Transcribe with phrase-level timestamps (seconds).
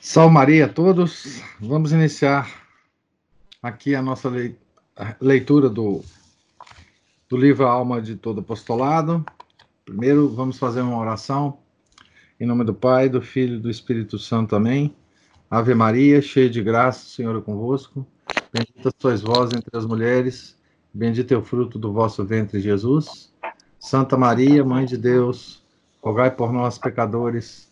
[0.00, 1.42] Salve Maria a todos.
[1.58, 2.48] Vamos iniciar
[3.62, 4.30] aqui a nossa
[5.20, 6.04] leitura do,
[7.28, 9.24] do livro Alma de Todo Apostolado.
[9.84, 11.58] Primeiro, vamos fazer uma oração.
[12.38, 14.54] Em nome do Pai, do Filho e do Espírito Santo.
[14.54, 14.94] Amém.
[15.50, 18.06] Ave Maria, cheia de graça, o Senhor é convosco.
[18.52, 20.56] Bendita sois vós entre as mulheres,
[20.92, 23.32] bendito é o fruto do vosso ventre, Jesus.
[23.80, 25.62] Santa Maria, Mãe de Deus,
[26.02, 27.67] rogai por nós, pecadores,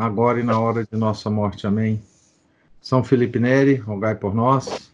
[0.00, 1.66] agora e na hora de nossa morte.
[1.66, 2.02] Amém.
[2.80, 4.90] São Felipe Neri, rogai por nós.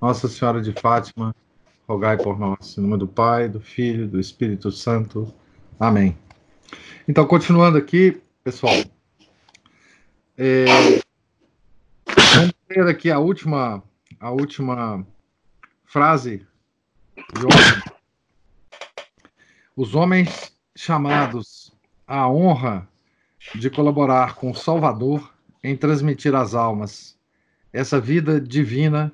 [0.00, 1.34] Nossa Senhora de Fátima,
[1.88, 2.78] rogai por nós.
[2.78, 5.34] Em nome do Pai, do Filho, do Espírito Santo.
[5.78, 6.16] Amém.
[7.08, 8.74] Então, continuando aqui, pessoal.
[10.38, 10.66] É,
[12.36, 13.82] vamos ler aqui a última,
[14.20, 15.04] a última
[15.84, 16.46] frase
[17.16, 17.92] de ontem.
[19.76, 21.72] Os homens chamados
[22.06, 22.88] à honra
[23.54, 27.14] de colaborar com o Salvador em transmitir às almas
[27.74, 29.12] essa vida divina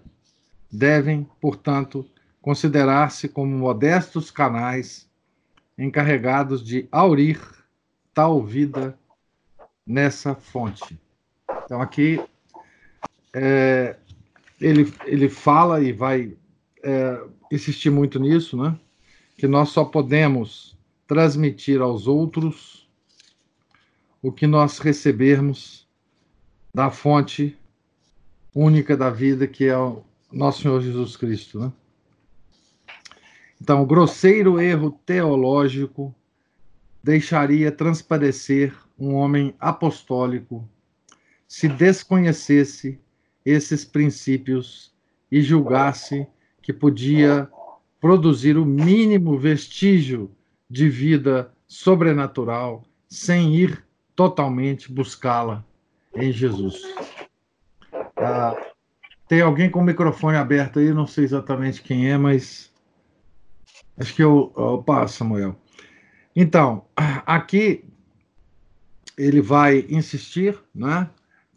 [0.70, 2.06] devem, portanto,
[2.42, 5.08] considerar-se como modestos canais
[5.78, 7.40] encarregados de aurir
[8.12, 8.98] tal vida
[9.86, 11.00] nessa fonte.
[11.64, 12.22] Então, aqui
[13.34, 13.96] é,
[14.60, 16.36] ele, ele fala e vai
[16.84, 18.78] é, insistir muito nisso, né?
[19.38, 22.79] Que nós só podemos transmitir aos outros
[24.22, 25.88] o que nós recebermos
[26.74, 27.56] da fonte
[28.54, 31.58] única da vida, que é o nosso Senhor Jesus Cristo.
[31.58, 31.72] Né?
[33.60, 36.14] Então, o grosseiro erro teológico
[37.02, 40.68] deixaria transparecer um homem apostólico
[41.50, 43.00] se desconhecesse
[43.44, 44.94] esses princípios
[45.32, 46.24] e julgasse
[46.62, 47.50] que podia
[48.00, 50.30] produzir o mínimo vestígio
[50.70, 55.64] de vida sobrenatural sem ir totalmente buscá-la
[56.14, 56.82] em Jesus.
[58.16, 58.54] Ah,
[59.28, 62.72] tem alguém com o microfone aberto aí, não sei exatamente quem é, mas
[63.96, 65.56] acho que eu, passo, Samuel.
[66.34, 66.84] Então,
[67.24, 67.84] aqui
[69.16, 71.08] ele vai insistir, né,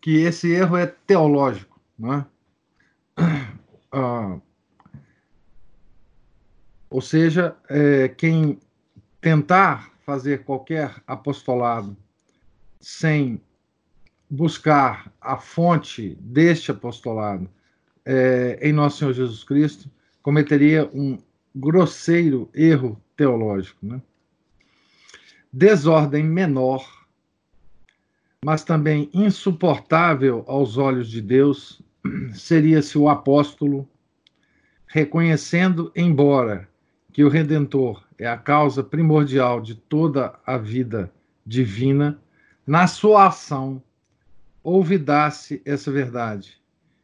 [0.01, 2.25] que esse erro é teológico, né?
[3.95, 4.39] Ah,
[6.89, 8.59] ou seja, é, quem
[9.21, 11.95] tentar fazer qualquer apostolado
[12.83, 13.41] sem
[14.29, 17.49] buscar a fonte deste apostolado
[18.05, 19.89] é, em nosso Senhor Jesus Cristo,
[20.21, 21.17] cometeria um
[21.55, 23.85] grosseiro erro teológico.
[23.85, 24.01] Né?
[25.51, 26.85] Desordem menor,
[28.43, 31.81] mas também insuportável aos olhos de Deus,
[32.33, 33.87] seria se o apóstolo,
[34.87, 36.67] reconhecendo, embora
[37.13, 41.09] que o Redentor é a causa primordial de toda a vida
[41.45, 42.19] divina,
[42.65, 43.81] na sua ação,
[44.63, 46.61] olvidasse essa verdade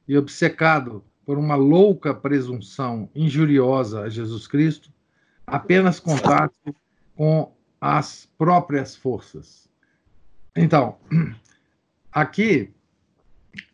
[0.07, 4.91] e, obcecado por uma louca presunção injuriosa a Jesus Cristo,
[5.45, 6.73] apenas contasse
[7.15, 9.69] com as próprias forças.
[10.55, 10.97] Então,
[12.11, 12.73] aqui,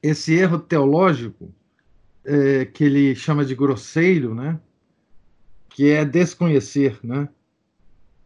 [0.01, 1.53] esse erro teológico,
[2.25, 4.59] é, que ele chama de grosseiro, né?
[5.75, 7.27] que é desconhecer né?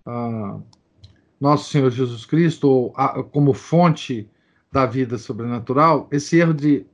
[0.06, 0.60] Ah,
[1.40, 2.94] nosso Senhor Jesus Cristo
[3.32, 4.30] como fonte
[4.72, 6.86] da vida sobrenatural, esse erro de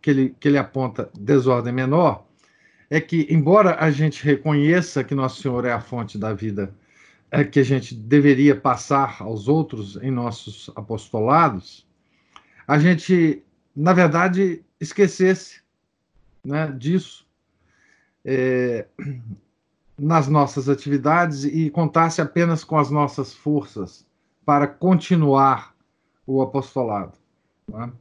[0.00, 2.26] que, ele, que ele aponta desordem menor
[2.90, 6.74] é que, embora a gente reconheça que Nosso Senhor é a fonte da vida
[7.30, 11.84] é, que a gente deveria passar aos outros em nossos apostolados,
[12.66, 13.42] a gente,
[13.74, 15.60] na verdade, esquecesse
[16.44, 17.26] né, disso.
[18.24, 18.86] É,
[19.98, 24.06] nas nossas atividades e contasse apenas com as nossas forças
[24.44, 25.74] para continuar
[26.26, 27.12] o apostolado.
[27.68, 27.92] Né?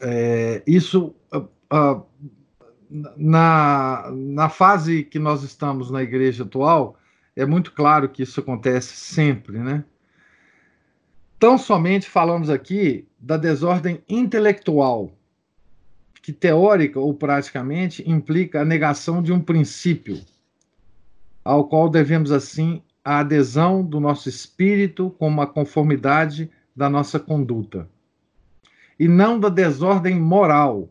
[0.00, 2.06] É, isso, uh, uh,
[3.16, 6.96] na, na fase que nós estamos na igreja atual,
[7.34, 9.84] é muito claro que isso acontece sempre, né?
[11.38, 15.12] Tão somente falamos aqui da desordem intelectual,
[16.22, 20.18] que teórica ou praticamente implica a negação de um princípio
[21.46, 27.88] ao qual devemos, assim, a adesão do nosso espírito como a conformidade da nossa conduta,
[28.98, 30.88] e não da desordem moral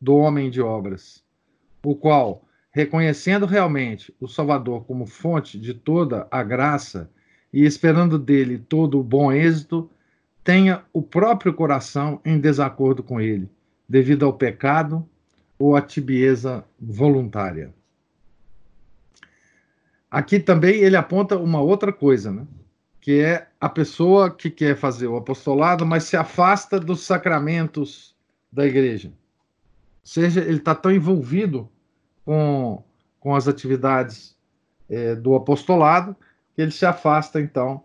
[0.00, 1.22] do homem de obras,
[1.84, 7.08] o qual, reconhecendo realmente o Salvador como fonte de toda a graça
[7.52, 9.88] e esperando dele todo o bom êxito,
[10.42, 13.48] tenha o próprio coração em desacordo com ele,
[13.88, 15.08] devido ao pecado
[15.56, 17.72] ou à tibieza voluntária.
[20.12, 22.46] Aqui também ele aponta uma outra coisa, né?
[23.00, 28.14] que é a pessoa que quer fazer o apostolado, mas se afasta dos sacramentos
[28.52, 29.08] da igreja.
[29.08, 29.14] Ou
[30.04, 31.66] seja, ele está tão envolvido
[32.26, 32.84] com,
[33.18, 34.36] com as atividades
[34.88, 36.14] é, do apostolado
[36.54, 37.82] que ele se afasta, então,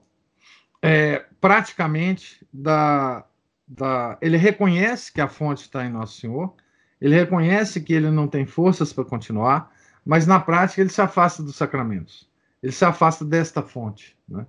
[0.82, 3.26] é, praticamente da,
[3.66, 4.18] da.
[4.22, 6.54] Ele reconhece que a fonte está em Nosso Senhor,
[7.00, 9.72] ele reconhece que ele não tem forças para continuar,
[10.08, 12.30] mas na prática ele se afasta dos sacramentos,
[12.64, 14.18] ele se afasta desta fonte.
[14.28, 14.46] Né?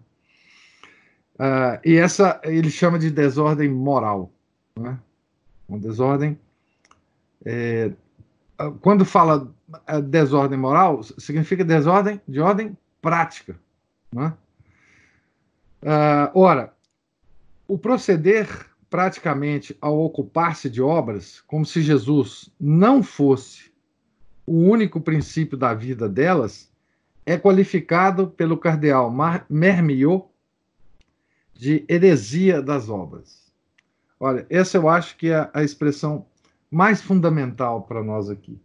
[1.35, 4.31] Uh, e essa ele chama de desordem moral.
[4.79, 4.97] Né?
[5.69, 6.39] Uma desordem.
[7.45, 7.91] É,
[8.81, 9.53] quando fala
[10.05, 13.59] desordem moral, significa desordem de ordem prática.
[14.13, 14.33] Né?
[15.83, 16.73] Uh, ora,
[17.67, 18.49] o proceder
[18.89, 23.68] praticamente ao ocupar-se de obras, como se Jesus não fosse
[24.49, 26.71] o único princípio da vida delas,
[27.27, 29.13] é qualificado pelo cardeal
[29.51, 30.25] Mermiot
[31.53, 33.53] de heresia das obras.
[34.19, 36.25] Olha, essa eu acho que é a expressão
[36.71, 38.59] mais fundamental para nós aqui.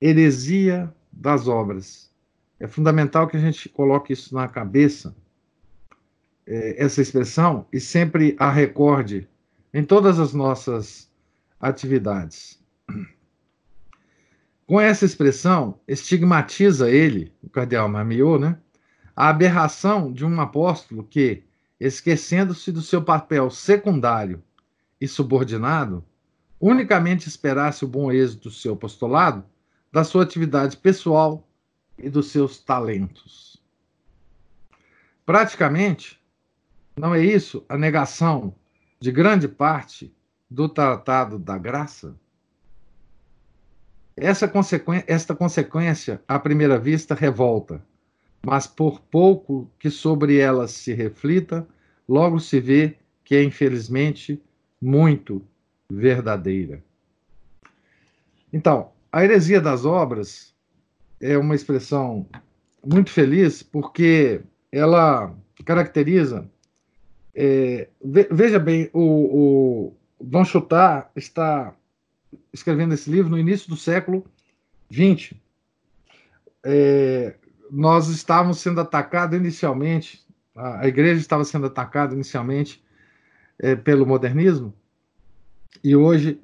[0.00, 2.10] Heresia das obras.
[2.60, 5.14] É fundamental que a gente coloque isso na cabeça,
[6.46, 9.28] é, essa expressão, e sempre a recorde
[9.74, 11.10] em todas as nossas
[11.60, 12.58] atividades.
[14.66, 18.58] Com essa expressão, estigmatiza ele, o cardeal Marmiot, né,
[19.14, 21.44] a aberração de um apóstolo que,
[21.78, 24.42] esquecendo-se do seu papel secundário
[25.00, 26.04] e subordinado,
[26.60, 29.44] unicamente esperasse o bom êxito do seu apostolado,
[29.92, 31.48] da sua atividade pessoal
[31.96, 33.62] e dos seus talentos.
[35.24, 36.20] Praticamente,
[36.96, 38.54] não é isso a negação
[38.98, 40.12] de grande parte
[40.50, 42.16] do Tratado da Graça?
[44.16, 47.82] Essa consequência, esta consequência, à primeira vista, revolta,
[48.44, 51.66] mas por pouco que sobre ela se reflita,
[52.08, 54.40] logo se vê que é, infelizmente,
[54.80, 55.42] muito
[55.90, 56.82] verdadeira.
[58.52, 60.54] Então, a heresia das obras
[61.20, 62.26] é uma expressão
[62.84, 64.40] muito feliz porque
[64.70, 65.34] ela
[65.64, 66.48] caracteriza.
[67.34, 67.88] É,
[68.30, 71.74] veja bem, o, o Don Chutar está
[72.52, 74.24] escrevendo esse livro no início do século
[74.92, 75.34] XX.
[76.64, 77.34] É,
[77.70, 80.24] nós estávamos sendo atacados inicialmente,
[80.54, 82.82] a, igreja estava sendo atacada inicialmente
[83.58, 84.72] é, pelo modernismo,
[85.82, 86.40] e hoje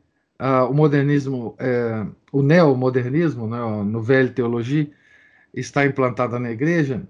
[0.68, 4.90] o modernismo, é, o neomodernismo, né, no velho teologia,
[5.54, 7.02] está implantada na igreja,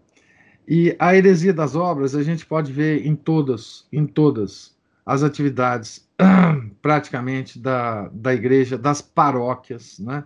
[0.69, 6.08] e a heresia das obras a gente pode ver em todas, em todas as atividades
[6.81, 10.25] praticamente da, da igreja, das paróquias, né?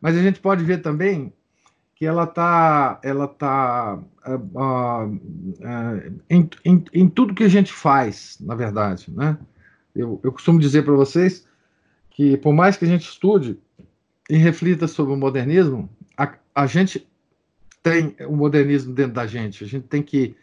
[0.00, 1.32] Mas a gente pode ver também
[1.94, 3.96] que ela está ela tá,
[4.26, 5.20] uh, uh,
[6.28, 9.08] em, em, em, tudo que a gente faz, na verdade.
[9.14, 9.38] Né?
[9.94, 11.46] Eu, eu costumo dizer para vocês
[12.10, 13.56] que, por mais que a gente estude
[14.28, 17.06] e reflita sobre o modernismo, a, a gente
[17.82, 20.34] tem o modernismo dentro da gente, a gente tem que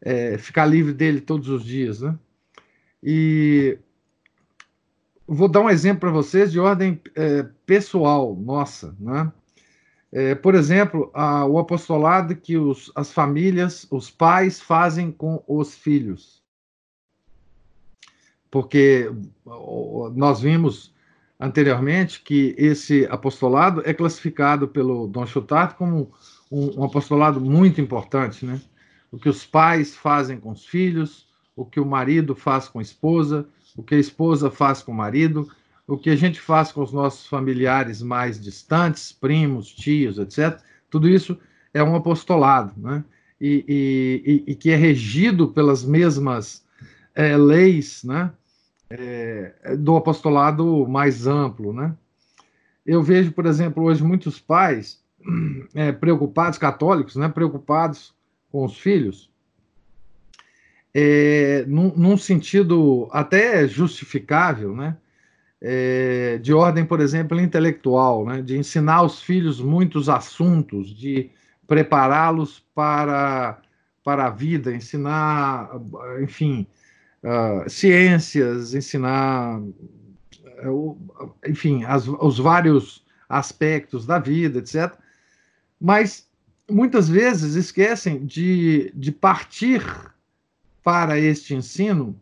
[0.00, 2.00] é, ficar livre dele todos os dias.
[2.00, 2.18] Né?
[3.06, 3.78] E
[5.28, 8.96] vou dar um exemplo para vocês de ordem é, pessoal nossa.
[8.98, 9.30] Né?
[10.10, 15.74] É, por exemplo, a, o apostolado que os, as famílias, os pais fazem com os
[15.74, 16.42] filhos.
[18.50, 19.12] Porque
[20.14, 20.94] nós vimos
[21.38, 26.12] anteriormente que esse apostolado é classificado pelo Dom Chutard como
[26.50, 28.62] um, um apostolado muito importante, né?
[29.10, 32.82] O que os pais fazem com os filhos, o que o marido faz com a
[32.82, 33.46] esposa,
[33.76, 35.48] o que a esposa faz com o marido,
[35.86, 40.58] o que a gente faz com os nossos familiares mais distantes, primos, tios, etc.
[40.90, 41.38] Tudo isso
[41.72, 43.04] é um apostolado, né?
[43.40, 43.64] E,
[44.46, 46.64] e, e que é regido pelas mesmas
[47.14, 48.32] é, leis, né?
[48.88, 51.94] É, do apostolado mais amplo, né?
[52.86, 55.02] Eu vejo, por exemplo, hoje muitos pais
[55.74, 57.28] é, preocupados, católicos, né?
[57.28, 58.14] Preocupados
[58.50, 59.30] com os filhos,
[60.94, 64.96] é, num, num, sentido até justificável, né?
[65.60, 68.42] é, de ordem, por exemplo, intelectual, né?
[68.42, 71.30] de ensinar aos filhos muitos assuntos, de
[71.66, 73.58] prepará-los para,
[74.04, 75.70] para a vida, ensinar,
[76.20, 76.66] enfim,
[77.22, 79.58] uh, ciências, ensinar,
[80.66, 84.94] uh, enfim, as, os vários aspectos da vida, etc.
[85.80, 86.28] Mas
[86.70, 89.82] muitas vezes esquecem de, de partir
[90.84, 92.14] para este ensino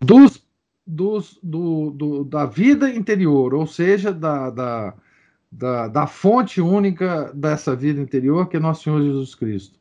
[0.00, 0.46] dos
[0.88, 4.94] dos, do, do, da vida interior, ou seja, da, da,
[5.50, 9.80] da, da, fonte única dessa vida interior, que é nosso Senhor Jesus Cristo.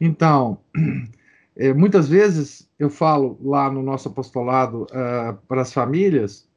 [0.00, 0.58] Então,
[1.60, 6.48] É, muitas vezes eu falo lá no nosso apostolado uh, para as famílias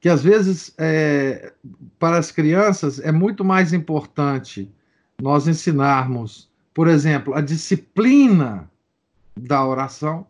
[0.00, 1.52] que às vezes é,
[1.98, 4.72] para as crianças é muito mais importante
[5.20, 8.70] nós ensinarmos, por exemplo, a disciplina
[9.36, 10.26] da oração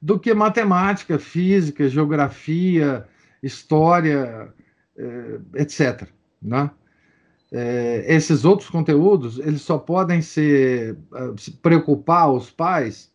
[0.00, 3.06] do que matemática, física, geografia,
[3.42, 4.52] história,
[4.98, 6.06] eh, etc.
[6.42, 6.70] Né?
[7.50, 13.12] Eh, esses outros conteúdos eles só podem eh, se preocupar os pais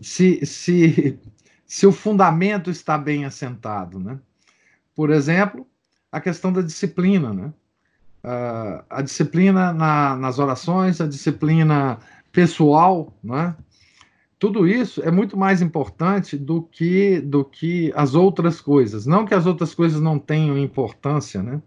[0.00, 1.18] se, se,
[1.66, 4.20] se o fundamento está bem assentado, né?
[4.94, 5.66] Por exemplo,
[6.12, 7.52] a questão da disciplina, né?
[8.22, 11.98] Uh, a disciplina na, nas orações, a disciplina
[12.32, 13.54] pessoal, né?
[14.40, 19.04] tudo isso é muito mais importante do que do que as outras coisas.
[19.04, 21.60] Não que as outras coisas não tenham importância, né?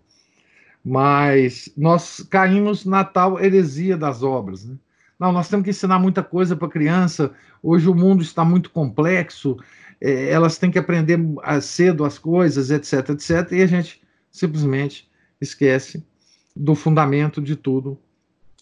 [0.84, 4.65] Mas nós caímos na tal heresia das obras.
[4.65, 4.75] Né?
[5.20, 7.32] Não, nós temos que ensinar muita coisa para a criança.
[7.62, 9.55] Hoje o mundo está muito complexo.
[10.01, 11.20] É, elas têm que aprender
[11.62, 13.51] cedo as coisas, etc, etc.
[13.51, 14.01] E a gente
[14.32, 15.08] simplesmente
[15.39, 16.03] esquece
[16.55, 18.00] do fundamento de tudo,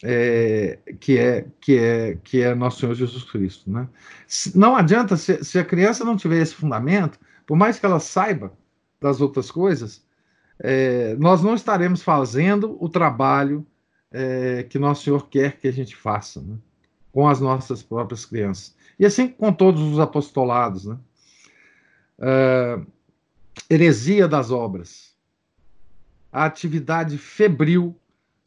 [0.04, 3.88] é, que é que é que é nosso Senhor Jesus Cristo, né?
[4.56, 8.54] Não adianta se, se, a criança não tiver esse fundamento, por mais que ela saiba
[9.00, 10.04] das outras coisas,
[10.60, 13.66] é, nós não estaremos fazendo o trabalho
[14.12, 16.56] é, que nosso Senhor quer que a gente faça, né?
[17.12, 20.98] com as nossas próprias crianças e assim com todos os apostolados, né?
[22.20, 22.80] É,
[23.68, 25.16] heresia das obras,
[26.32, 27.96] a atividade febril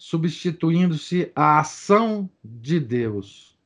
[0.04, 3.58] substituindo-se a ação de Deus,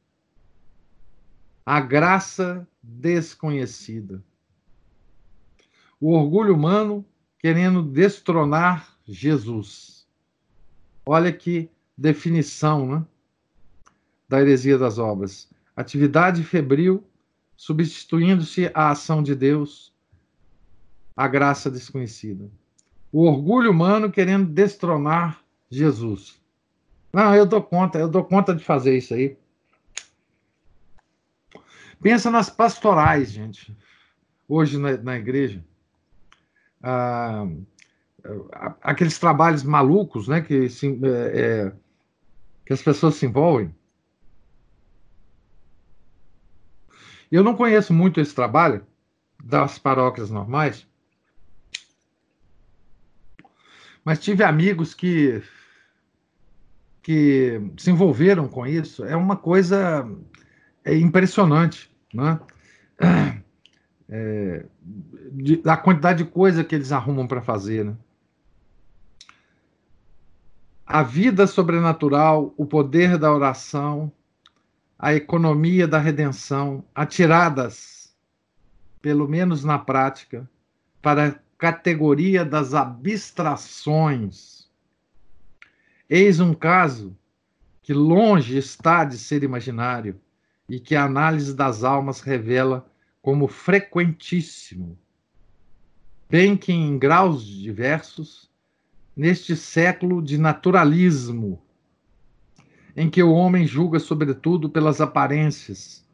[1.66, 4.23] a graça desconhecida,
[6.00, 7.04] o orgulho humano
[7.40, 10.07] querendo destronar Jesus.
[11.04, 13.07] Olha que definição né,
[14.28, 15.50] da heresia das obras.
[15.75, 17.04] Atividade febril
[17.57, 19.92] substituindo-se a ação de Deus,
[21.16, 22.49] a graça desconhecida.
[23.11, 26.40] O orgulho humano querendo destronar Jesus.
[27.12, 29.37] Não, eu dou conta, eu dou conta de fazer isso aí.
[32.00, 33.76] Pensa nas pastorais, gente.
[34.48, 35.64] Hoje na, na igreja.
[36.82, 37.46] Ah,
[38.80, 40.40] aqueles trabalhos malucos, né?
[40.40, 41.72] Que, se, é, é,
[42.64, 43.75] que as pessoas se envolvem.
[47.30, 48.87] Eu não conheço muito esse trabalho
[49.42, 50.87] das paróquias normais,
[54.04, 55.42] mas tive amigos que
[57.08, 60.06] que se envolveram com isso é uma coisa
[60.84, 62.38] é impressionante, né?
[64.10, 64.64] É,
[65.32, 67.94] de, quantidade de coisa que eles arrumam para fazer, né?
[70.86, 74.10] A vida sobrenatural, o poder da oração,
[74.98, 78.16] a economia da redenção, atiradas,
[79.02, 80.48] pelo menos na prática,
[81.02, 84.57] para a categoria das abstrações
[86.10, 87.14] Eis um caso
[87.82, 90.18] que longe está de ser imaginário
[90.66, 94.98] e que a análise das almas revela como frequentíssimo,
[96.30, 98.50] bem que em graus diversos,
[99.14, 101.60] neste século de naturalismo,
[102.96, 106.06] em que o homem julga sobretudo pelas aparências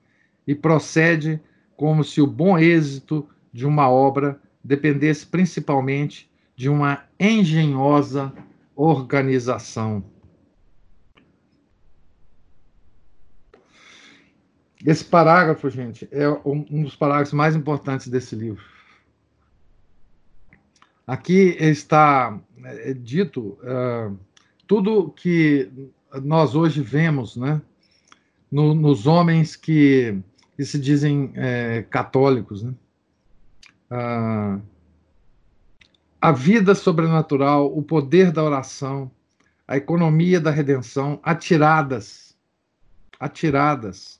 [0.44, 1.40] e procede
[1.76, 8.32] como se o bom êxito de uma obra dependesse principalmente de uma engenhosa
[8.74, 10.04] organização.
[14.84, 18.62] Esse parágrafo, gente, é um dos parágrafos mais importantes desse livro.
[21.06, 24.18] Aqui está é, dito uh,
[24.66, 25.70] tudo que
[26.22, 27.60] nós hoje vemos, né,
[28.50, 30.18] no, nos homens que,
[30.56, 32.74] que se dizem é, católicos, né?
[33.90, 34.73] Uh,
[36.24, 39.10] a vida sobrenatural, o poder da oração,
[39.68, 42.34] a economia da redenção, atiradas,
[43.20, 44.18] atiradas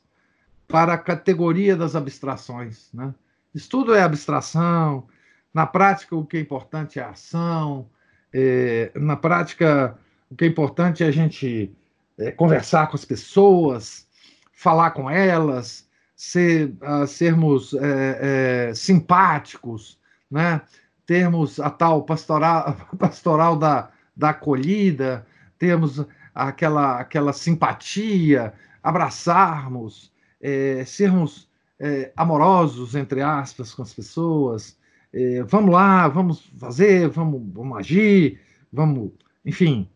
[0.69, 2.91] para a categoria das abstrações.
[2.93, 3.15] Né?
[3.55, 5.09] Estudo é abstração,
[5.55, 7.89] na prática o que é importante é a ação,
[8.31, 9.97] é, na prática
[10.31, 11.75] o que é importante é a gente
[12.19, 14.07] é, conversar com as pessoas,
[14.53, 19.99] falar com elas, ser, uh, sermos é, é, simpáticos,
[20.31, 20.61] né?
[21.07, 25.27] Termos a tal pastoral, pastoral da, da acolhida,
[25.59, 34.77] termos aquela, aquela simpatia, abraçarmos, é, sermos é, amorosos, entre aspas, com as pessoas.
[35.13, 38.41] É, vamos lá, vamos fazer, vamos, vamos agir,
[38.73, 39.13] vamos,
[39.45, 39.89] enfim,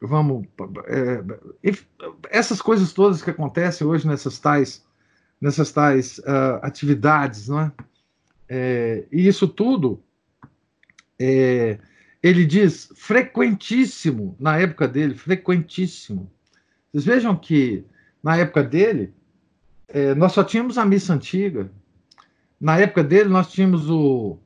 [0.00, 0.46] vamos
[0.86, 1.22] é,
[2.30, 4.82] essas coisas todas que acontecem hoje nessas tais
[5.40, 7.72] nessas tais uh, atividades, não é?
[8.48, 9.04] é?
[9.10, 10.00] E isso tudo,
[11.22, 11.78] é,
[12.20, 16.28] ele diz frequentíssimo na época dele, frequentíssimo.
[16.90, 17.84] Vocês vejam que
[18.22, 19.14] na época dele
[19.86, 21.70] é, nós só tínhamos a missa antiga.
[22.60, 24.36] Na época dele nós tínhamos o,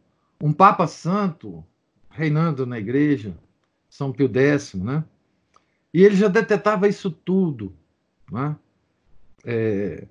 [0.40, 1.64] um Papa Santo
[2.10, 3.34] reinando na igreja,
[3.88, 5.02] São Pio X, né?
[5.94, 7.74] E ele já detetava isso tudo.
[8.30, 8.54] Né?
[9.46, 10.06] É,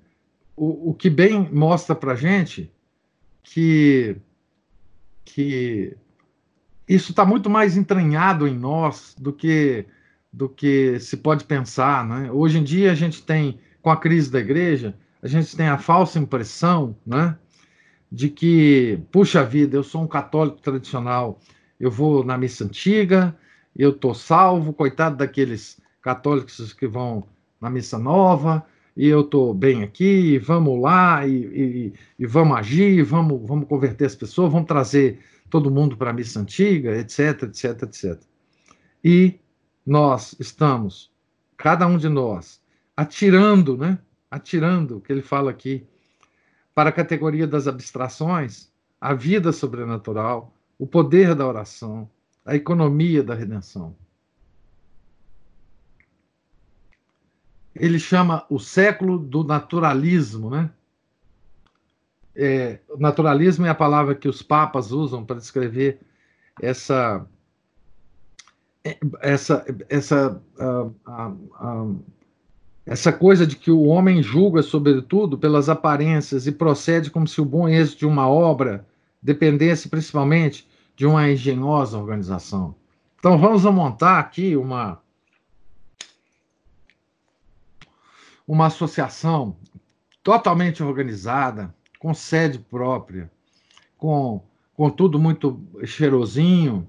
[0.56, 2.72] o, o que bem mostra para gente
[3.42, 4.16] que,
[5.24, 5.96] que
[6.88, 9.86] isso está muito mais entranhado em nós do que,
[10.32, 12.06] do que se pode pensar.
[12.06, 12.30] Né?
[12.30, 15.78] Hoje em dia, a gente tem, com a crise da igreja, a gente tem a
[15.78, 17.36] falsa impressão né,
[18.10, 21.40] de que, puxa vida, eu sou um católico tradicional,
[21.80, 23.36] eu vou na missa antiga,
[23.74, 27.24] eu estou salvo, coitado daqueles católicos que vão
[27.60, 28.64] na missa nova,
[28.96, 34.06] e eu estou bem aqui, vamos lá, e, e, e, vamos agir, vamos, vamos converter
[34.06, 38.22] as pessoas, vamos trazer todo mundo para a missa antiga, etc, etc, etc.
[39.04, 39.38] E
[39.84, 41.12] nós estamos,
[41.56, 42.60] cada um de nós,
[42.96, 43.98] atirando, né?
[44.30, 45.86] Atirando, o que ele fala aqui,
[46.74, 52.10] para a categoria das abstrações, a vida sobrenatural, o poder da oração,
[52.44, 53.96] a economia da redenção.
[57.74, 60.70] Ele chama o século do naturalismo, né?
[62.38, 66.00] É, naturalismo é a palavra que os papas usam para descrever
[66.60, 67.26] essa
[69.20, 72.04] essa essa uh, uh, uh,
[72.84, 77.44] essa coisa de que o homem julga sobretudo pelas aparências e procede como se o
[77.44, 78.86] bom êxito de uma obra
[79.20, 82.74] dependesse principalmente de uma engenhosa organização.
[83.18, 85.00] Então vamos montar aqui uma
[88.46, 89.56] uma associação
[90.22, 93.30] totalmente organizada, com sede própria,
[93.96, 94.42] com,
[94.74, 96.88] com tudo muito cheirosinho,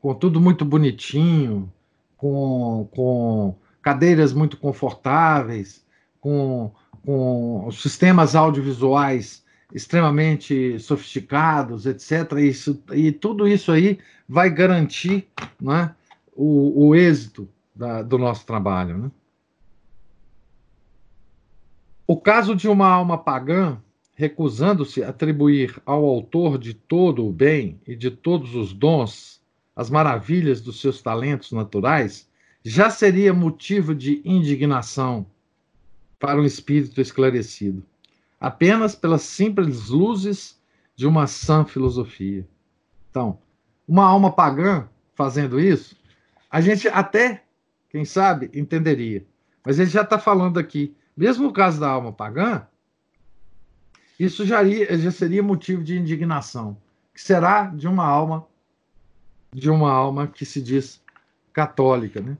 [0.00, 1.72] com tudo muito bonitinho,
[2.16, 5.84] com, com cadeiras muito confortáveis,
[6.20, 6.72] com,
[7.04, 9.42] com sistemas audiovisuais
[9.74, 12.32] extremamente sofisticados, etc.
[12.38, 15.28] Isso, e tudo isso aí vai garantir
[15.60, 15.94] né,
[16.34, 18.98] o, o êxito da, do nosso trabalho.
[18.98, 19.10] Né?
[22.06, 23.81] O caso de uma alma pagã
[24.14, 29.40] recusando-se a atribuir ao autor de todo o bem e de todos os dons
[29.74, 32.28] as maravilhas dos seus talentos naturais
[32.62, 35.26] já seria motivo de indignação
[36.18, 37.82] para um espírito esclarecido
[38.42, 40.60] apenas pelas simples luzes
[40.96, 42.44] de uma sã filosofia.
[43.08, 43.38] Então,
[43.86, 45.96] uma alma pagã fazendo isso,
[46.50, 47.44] a gente até,
[47.88, 49.24] quem sabe, entenderia.
[49.64, 52.66] Mas ele já está falando aqui, mesmo no caso da alma pagã,
[54.24, 56.76] isso já, ia, já seria motivo de indignação,
[57.12, 58.46] que será de uma alma,
[59.52, 61.02] de uma alma que se diz
[61.52, 62.36] católica, né?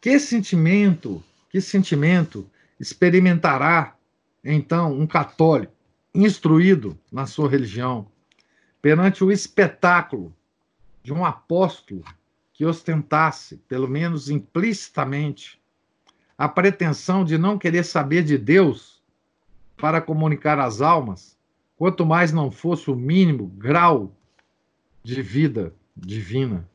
[0.00, 3.96] Que sentimento, que sentimento experimentará
[4.42, 5.72] então, um católico
[6.12, 8.06] instruído na sua religião,
[8.82, 10.34] perante o espetáculo
[11.02, 12.04] de um apóstolo
[12.52, 15.60] que ostentasse, pelo menos implicitamente,
[16.36, 18.93] a pretensão de não querer saber de Deus
[19.76, 21.36] para comunicar às almas,
[21.76, 24.14] quanto mais não fosse o mínimo grau
[25.02, 26.68] de vida divina.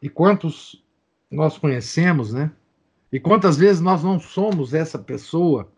[0.00, 0.82] E quantos
[1.30, 2.52] nós conhecemos, né?
[3.12, 5.70] E quantas vezes nós não somos essa pessoa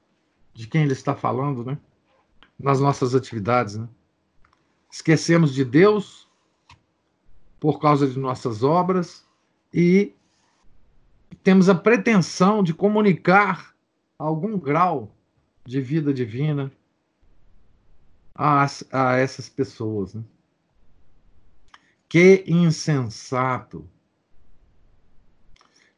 [0.53, 1.79] de quem ele está falando, né?
[2.59, 3.88] Nas nossas atividades, né?
[4.90, 6.29] Esquecemos de Deus
[7.59, 9.25] por causa de nossas obras
[9.73, 10.12] e
[11.42, 13.74] temos a pretensão de comunicar
[14.18, 15.14] algum grau
[15.64, 16.70] de vida divina
[18.35, 20.14] a, a essas pessoas.
[20.14, 20.22] Né?
[22.09, 23.88] Que insensato!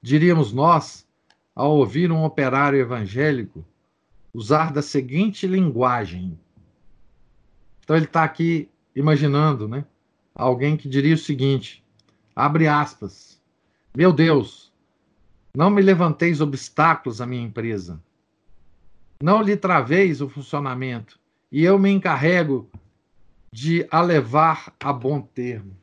[0.01, 1.07] Diríamos nós
[1.55, 3.65] ao ouvir um operário evangélico
[4.35, 6.39] usar da seguinte linguagem.
[7.81, 9.85] Então ele está aqui imaginando, né?
[10.35, 11.85] Alguém que diria o seguinte:
[12.35, 13.41] abre aspas,
[13.95, 14.72] meu Deus,
[15.55, 18.03] não me levanteis obstáculos à minha empresa,
[19.23, 22.71] não lhe traveis o funcionamento, e eu me encarrego
[23.53, 25.77] de a levar a bom termo.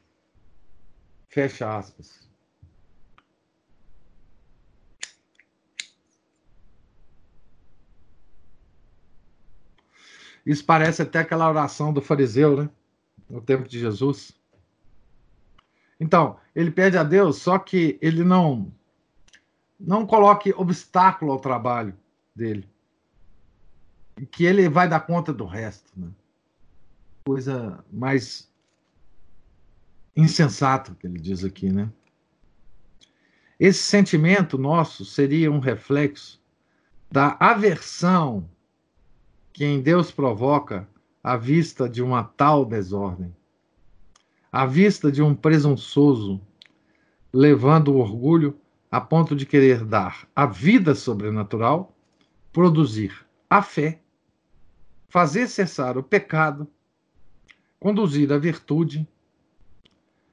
[1.30, 2.28] Fecha aspas.
[10.44, 12.70] Isso parece até aquela oração do fariseu, né?
[13.30, 14.32] No tempo de Jesus.
[16.00, 18.74] Então, ele pede a Deus, só que ele não
[19.80, 21.96] não coloque obstáculo ao trabalho
[22.36, 22.68] dele.
[24.32, 26.10] Que ele vai dar conta do resto, né?
[27.26, 28.52] Coisa mais
[30.16, 31.90] insensata que ele diz aqui, né?
[33.60, 36.42] Esse sentimento nosso seria um reflexo
[37.12, 38.50] da aversão
[39.52, 40.88] que em Deus provoca
[41.24, 43.36] à vista de uma tal desordem,
[44.52, 46.42] à vista de um presunçoso
[47.34, 48.60] levando o orgulho
[48.92, 51.96] a ponto de querer dar a vida sobrenatural,
[52.52, 54.02] produzir a fé,
[55.08, 56.68] fazer cessar o pecado,
[57.80, 59.08] conduzir a virtude,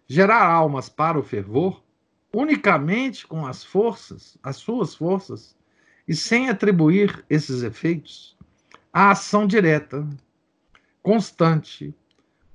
[0.08, 1.82] gerar almas para o fervor,
[2.32, 5.56] unicamente com as forças, as suas forças,
[6.08, 8.36] e sem atribuir esses efeitos
[8.92, 10.08] à ação direta,
[11.02, 11.94] constante,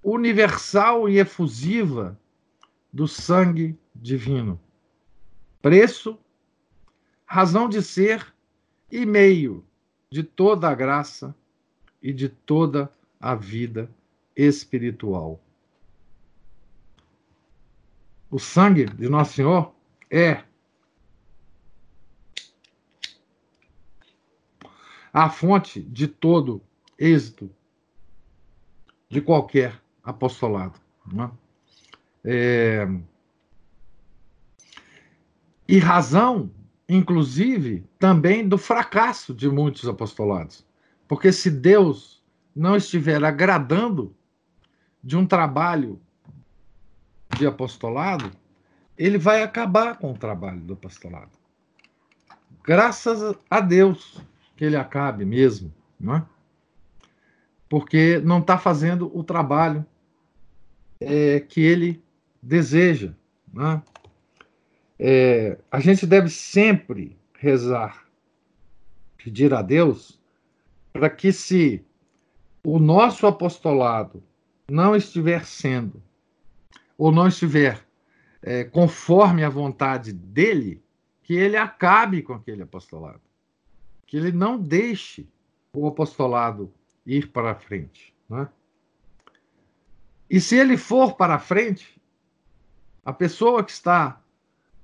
[0.04, 2.20] universal e efusiva
[2.92, 4.60] do sangue divino
[5.62, 6.18] preço,
[7.26, 8.34] razão de ser
[8.92, 9.66] e meio
[10.10, 11.36] de toda a graça
[12.02, 13.90] e de toda a vida
[14.36, 15.40] espiritual.
[18.30, 19.74] O sangue de Nosso Senhor
[20.10, 20.44] é
[25.14, 26.62] a fonte de todo
[26.98, 27.50] êxito
[29.10, 30.80] de qualquer apostolado.
[31.06, 31.26] Não
[32.24, 33.11] é?
[35.68, 36.52] E razão,
[36.88, 40.66] inclusive, também do fracasso de muitos apostolados.
[41.08, 42.24] Porque se Deus
[42.56, 44.16] não estiver agradando
[45.04, 46.00] de um trabalho
[47.38, 48.32] de apostolado,
[48.98, 51.32] ele vai acabar com o trabalho do apostolado.
[52.64, 54.22] Graças a Deus
[54.56, 56.26] que ele acabe mesmo, não é?
[57.72, 59.86] porque não está fazendo o trabalho
[61.00, 62.04] é, que ele
[62.44, 63.14] deseja.
[63.52, 63.82] Não é?
[65.04, 68.06] É, a gente deve sempre rezar,
[69.18, 70.22] pedir a Deus
[70.94, 71.84] para que, se
[72.64, 74.22] o nosso apostolado
[74.70, 76.04] não estiver sendo,
[76.96, 77.84] ou não estiver
[78.44, 80.84] é, conforme a vontade dele,
[81.24, 83.22] que ele acabe com aquele apostolado.
[84.06, 85.28] Que ele não deixe
[85.74, 86.72] o apostolado
[87.08, 88.14] ir para frente.
[88.30, 88.48] Né?
[90.30, 92.00] E se ele for para frente,
[93.04, 94.21] a pessoa que está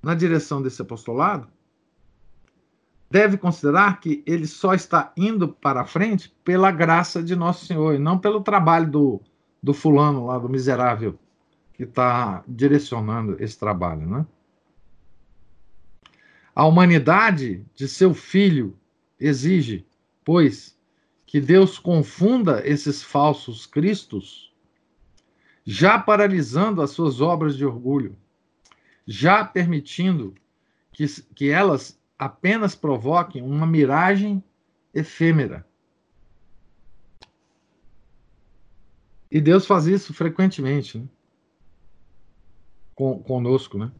[0.02, 1.48] na direção desse apostolado,
[3.10, 8.00] deve considerar que ele só está indo para frente pela graça de Nosso Senhor e
[8.00, 9.22] não pelo trabalho do,
[9.62, 11.18] do fulano lá, do miserável,
[11.74, 14.06] que está direcionando esse trabalho.
[14.06, 14.26] Né?
[16.54, 18.78] A humanidade de seu filho
[19.20, 19.86] exige,
[20.24, 20.78] pois,
[21.26, 24.54] que Deus confunda esses falsos cristos,
[25.66, 28.16] já paralisando as suas obras de orgulho
[29.08, 30.36] já permitindo
[30.92, 34.44] que, que elas apenas provoquem uma miragem
[34.94, 35.66] efêmera.
[39.32, 41.08] E Deus faz isso frequentemente né?
[42.96, 43.92] conosco, né?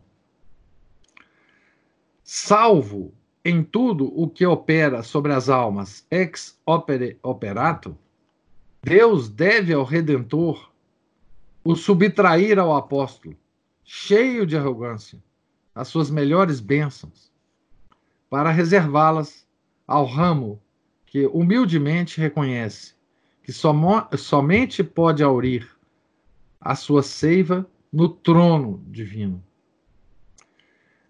[2.24, 3.14] Salvo
[3.46, 7.98] em tudo o que opera sobre as almas ex opere operato,
[8.84, 10.72] Deus deve ao Redentor
[11.64, 13.38] o subtrair ao apóstolo,
[13.90, 15.18] cheio de arrogância,
[15.74, 17.32] as suas melhores bênçãos,
[18.30, 19.48] para reservá-las
[19.88, 20.62] ao ramo
[21.06, 22.96] que humildemente reconhece
[23.42, 25.70] que somente pode aurir
[26.60, 29.42] a sua seiva no trono divino.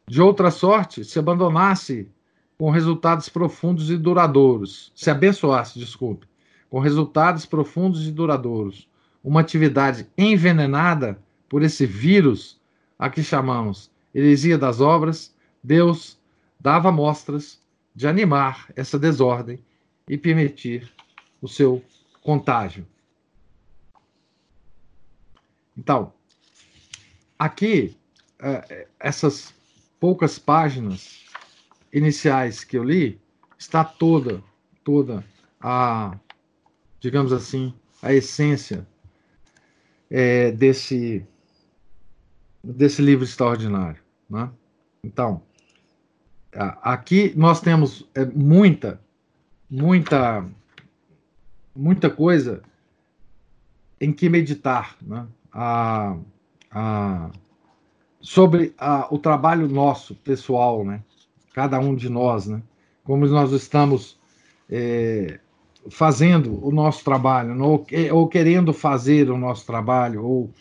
[0.07, 2.11] De outra sorte, se abandonasse
[2.59, 6.27] com resultados profundos e duradouros, se abençoasse, desculpe,
[6.69, 8.87] com resultados profundos e duradouros,
[9.23, 12.57] uma atividade envenenada por esse vírus
[12.97, 16.17] a que chamamos heresia das obras, Deus
[16.59, 17.61] dava mostras
[17.93, 19.59] de animar essa desordem
[20.07, 20.91] e permitir
[21.41, 21.83] o seu
[22.21, 22.87] contágio.
[25.77, 26.11] Então,
[27.37, 27.95] aqui,
[28.39, 29.53] é, essas
[29.99, 31.25] poucas páginas
[31.93, 33.19] iniciais que eu li,
[33.57, 34.43] está toda,
[34.83, 35.23] toda
[35.59, 36.17] a,
[36.99, 38.87] digamos assim, a essência
[40.09, 41.25] é, desse
[42.63, 44.01] desse livro extraordinário.
[44.29, 44.49] Né?
[45.03, 45.41] Então,
[46.81, 48.99] aqui nós temos é, muita,
[49.69, 50.45] muita,
[51.75, 52.61] muita coisa
[53.99, 55.27] em que meditar né?
[55.51, 56.17] a,
[56.71, 57.29] a,
[58.19, 61.01] sobre a, o trabalho nosso, pessoal, né?
[61.53, 62.61] cada um de nós, né?
[63.03, 64.19] como nós estamos
[64.69, 65.39] é,
[65.89, 70.51] fazendo o nosso trabalho, ou, ou querendo fazer o nosso trabalho, ou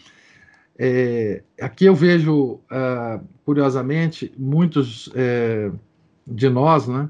[0.79, 5.71] É, aqui eu vejo, uh, curiosamente, muitos é,
[6.27, 7.09] de nós, né,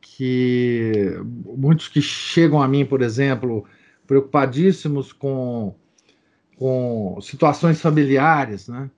[0.00, 3.66] que muitos que chegam a mim, por exemplo,
[4.06, 5.74] preocupadíssimos com,
[6.56, 8.90] com situações familiares, né,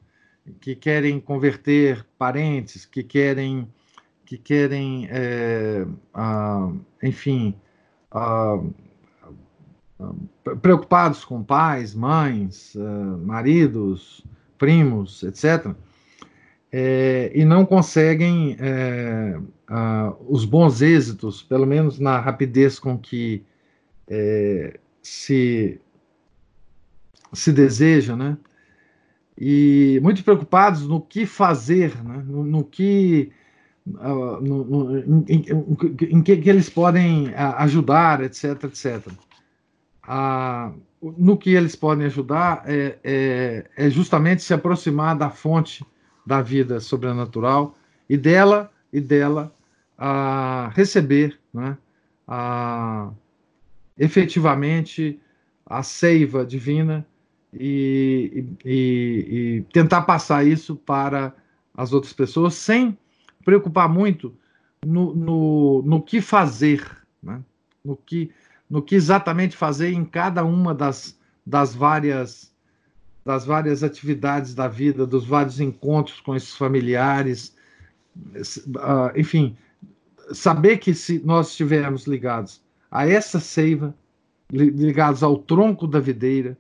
[0.61, 3.69] que querem converter parentes, que querem,
[4.25, 5.85] que querem, é,
[7.03, 7.53] enfim,
[8.15, 8.73] uh,
[10.63, 14.25] preocupados com pais, mães, uh, maridos,
[14.57, 15.75] primos, etc.,
[16.71, 19.41] é, e não conseguem é,
[20.29, 23.43] os bons êxitos, pelo menos na rapidez com que
[24.07, 25.81] é, se,
[27.33, 28.37] se deseja, né?
[29.41, 32.23] E muito preocupados no que fazer, né?
[32.27, 33.33] no, no que.
[33.87, 35.45] Uh, no, no, em, em,
[36.11, 39.11] em, que, que eles podem ajudar, etc, etc
[40.11, 45.85] a, no que eles podem ajudar é, é, é, justamente se aproximar da fonte
[46.25, 47.77] da vida sobrenatural
[48.09, 49.53] e dela e dela
[49.99, 51.77] a receber né,
[52.27, 53.11] a,
[53.99, 55.21] efetivamente
[55.67, 57.07] a seiva divina
[57.53, 61.35] e, e, e, tentar passar isso para
[61.77, 62.97] as outras pessoas sem
[63.45, 64.35] preocupar muito
[64.87, 66.87] no, no, no que fazer,
[67.23, 67.43] né,
[67.85, 68.31] no que
[68.69, 72.53] no que exatamente fazer em cada uma das, das várias
[73.25, 77.55] das várias atividades da vida, dos vários encontros com esses familiares,
[78.17, 79.55] uh, enfim,
[80.33, 83.95] saber que se nós estivermos ligados a essa seiva,
[84.51, 86.57] ligados ao tronco da videira,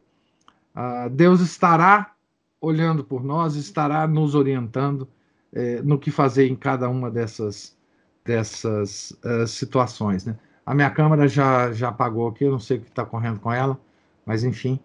[0.76, 2.12] uh, Deus estará
[2.60, 5.08] olhando por nós, estará nos orientando
[5.52, 7.76] eh, no que fazer em cada uma dessas
[8.24, 10.36] dessas uh, situações, né?
[10.68, 13.50] A minha câmera já, já apagou aqui, eu não sei o que está correndo com
[13.50, 13.80] ela,
[14.26, 14.78] mas enfim,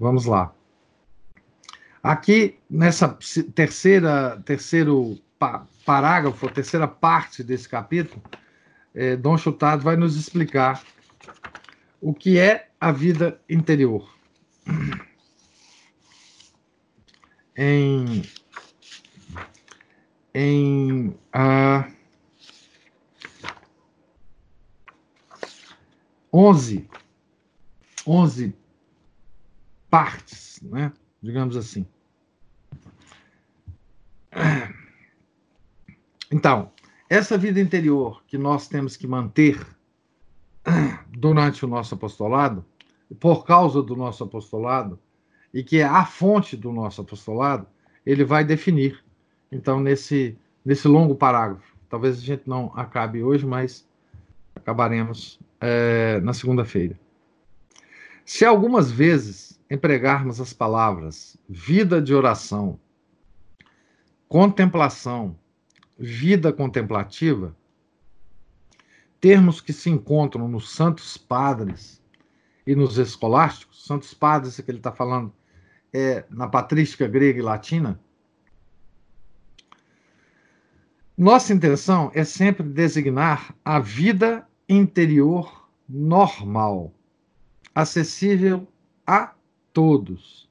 [0.00, 0.54] vamos lá.
[2.02, 3.14] Aqui, nessa
[3.54, 5.18] terceira, terceiro
[5.84, 8.22] parágrafo, terceira parte desse capítulo,
[8.94, 10.82] é, Dom Chutado vai nos explicar
[12.00, 14.08] o que é a vida interior.
[17.54, 18.22] Em,
[20.32, 22.01] em uh,
[26.32, 26.88] 11,
[28.06, 28.54] 11
[29.90, 30.92] partes, né?
[31.22, 31.86] digamos assim.
[36.30, 36.72] Então,
[37.10, 39.60] essa vida interior que nós temos que manter
[41.08, 42.64] durante o nosso apostolado,
[43.20, 44.98] por causa do nosso apostolado,
[45.52, 47.66] e que é a fonte do nosso apostolado,
[48.06, 49.04] ele vai definir.
[49.50, 53.86] Então, nesse, nesse longo parágrafo, talvez a gente não acabe hoje, mas
[54.54, 56.98] acabaremos é, na segunda-feira.
[58.24, 62.78] Se algumas vezes empregarmos as palavras vida de oração,
[64.28, 65.38] contemplação,
[65.98, 67.56] vida contemplativa,
[69.20, 72.02] termos que se encontram nos santos padres
[72.66, 75.32] e nos escolásticos, santos padres é que ele está falando
[75.94, 78.00] é na patrística grega e latina,
[81.16, 86.92] nossa intenção é sempre designar a vida interior normal,
[87.74, 88.66] acessível
[89.06, 89.34] a
[89.72, 90.48] todos,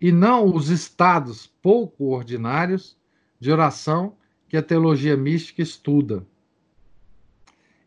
[0.00, 2.96] e não os estados pouco ordinários
[3.40, 4.16] de oração
[4.48, 6.26] que a teologia mística estuda.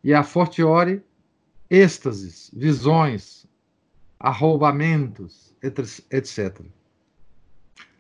[0.04, 1.04] E a fortiori,
[1.70, 3.46] êxtases, visões,
[4.20, 6.62] arroubamentos, etc.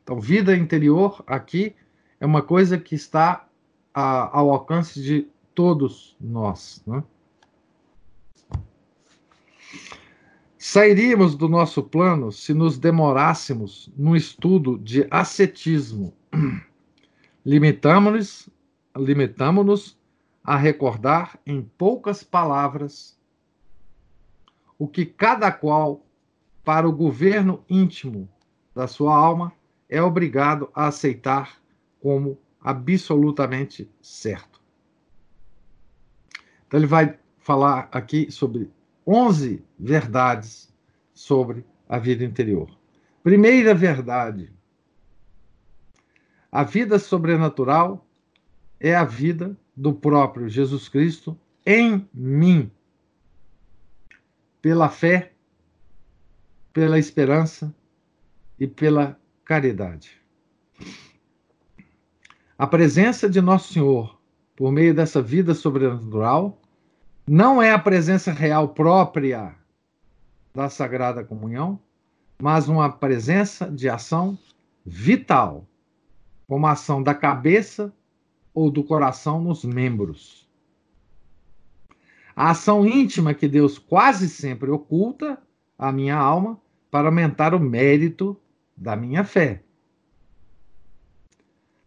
[0.03, 1.75] Então, vida interior aqui
[2.19, 3.47] é uma coisa que está
[3.93, 6.81] a, ao alcance de todos nós.
[6.87, 7.03] Né?
[10.69, 16.13] Sairíamos do nosso plano se nos demorássemos no estudo de ascetismo.
[17.45, 18.49] Limitamos-nos
[18.93, 19.97] limitamos
[20.43, 23.17] a recordar em poucas palavras
[24.77, 26.05] o que cada qual,
[26.65, 28.27] para o governo íntimo
[28.75, 29.53] da sua alma,
[29.87, 31.61] é obrigado a aceitar
[32.01, 34.59] como absolutamente certo.
[36.67, 38.69] Então, ele vai falar aqui sobre
[39.07, 40.73] 11 verdades
[41.13, 42.69] sobre a vida interior.
[43.23, 44.51] Primeira verdade:
[46.51, 48.05] a vida sobrenatural
[48.79, 52.69] é a vida do próprio Jesus Cristo em mim,
[54.61, 55.33] pela fé,
[56.73, 57.73] pela esperança
[58.59, 60.21] e pela caridade.
[62.57, 64.19] A presença de Nosso Senhor
[64.55, 66.59] por meio dessa vida sobrenatural
[67.27, 69.53] não é a presença real própria
[70.55, 71.77] da Sagrada Comunhão,
[72.41, 74.39] mas uma presença de ação
[74.85, 75.67] vital,
[76.47, 77.93] como a ação da cabeça
[78.53, 80.47] ou do coração nos membros.
[82.33, 85.37] A ação íntima que Deus quase sempre oculta
[85.77, 86.57] à minha alma
[86.89, 88.39] para aumentar o mérito
[88.75, 89.63] da minha fé.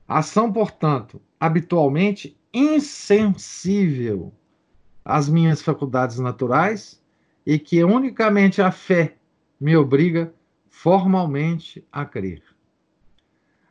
[0.06, 4.34] Ação, portanto, habitualmente insensível
[5.10, 7.02] às minhas faculdades naturais
[7.44, 9.16] e que unicamente a fé
[9.60, 10.32] me obriga
[10.68, 12.42] formalmente a crer.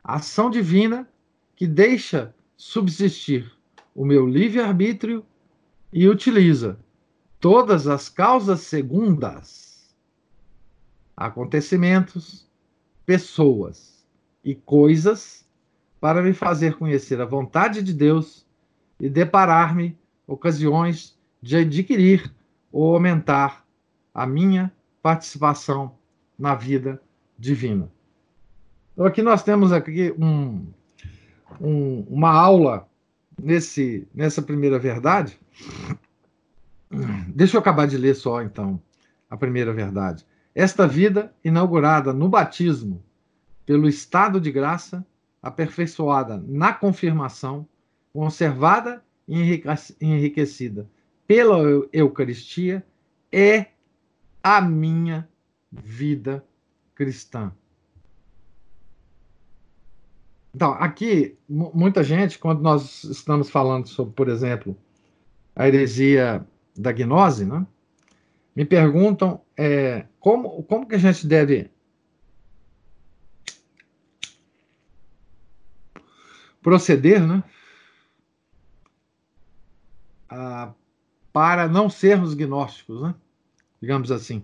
[0.04, 1.08] Ação divina
[1.56, 3.50] que deixa subsistir
[3.94, 5.24] o meu livre-arbítrio
[5.90, 6.78] e utiliza
[7.40, 9.96] todas as causas segundas,
[11.16, 12.46] acontecimentos,
[13.06, 14.06] pessoas
[14.44, 15.48] e coisas
[15.98, 18.46] para me fazer conhecer a vontade de Deus
[19.00, 22.32] e deparar-me ocasiões de adquirir
[22.70, 23.64] ou aumentar
[24.14, 24.72] a minha
[25.02, 25.96] participação
[26.38, 27.00] na vida
[27.38, 27.90] divina.
[28.92, 30.66] Então aqui nós temos aqui um,
[31.60, 32.88] um, uma aula
[33.38, 35.38] nesse, nessa primeira verdade.
[37.28, 38.80] Deixa eu acabar de ler só então
[39.28, 40.26] a primeira verdade.
[40.54, 43.02] Esta vida inaugurada no batismo
[43.64, 45.06] pelo estado de graça,
[45.40, 47.66] aperfeiçoada na confirmação,
[48.12, 49.62] conservada e
[50.00, 50.88] enriquecida
[51.30, 51.58] pela
[51.92, 52.84] Eucaristia,
[53.30, 53.66] é
[54.42, 55.28] a minha
[55.70, 56.44] vida
[56.92, 57.52] cristã.
[60.52, 64.76] Então, aqui, muita gente, quando nós estamos falando sobre, por exemplo,
[65.54, 66.44] a heresia
[66.76, 67.64] da gnose, né,
[68.56, 71.70] me perguntam é, como, como que a gente deve
[76.60, 77.44] proceder né,
[80.28, 80.74] a,
[81.32, 83.14] para não sermos gnósticos, né,
[83.80, 84.42] digamos assim.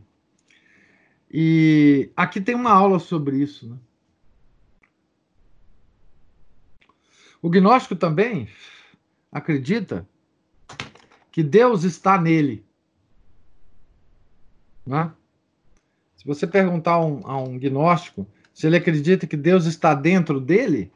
[1.30, 3.68] E aqui tem uma aula sobre isso.
[3.68, 3.76] Né?
[7.42, 8.48] O gnóstico também
[9.30, 10.08] acredita
[11.30, 12.64] que Deus está nele.
[14.86, 15.12] Né?
[16.16, 20.40] Se você perguntar a um, a um gnóstico se ele acredita que Deus está dentro
[20.40, 20.90] dele,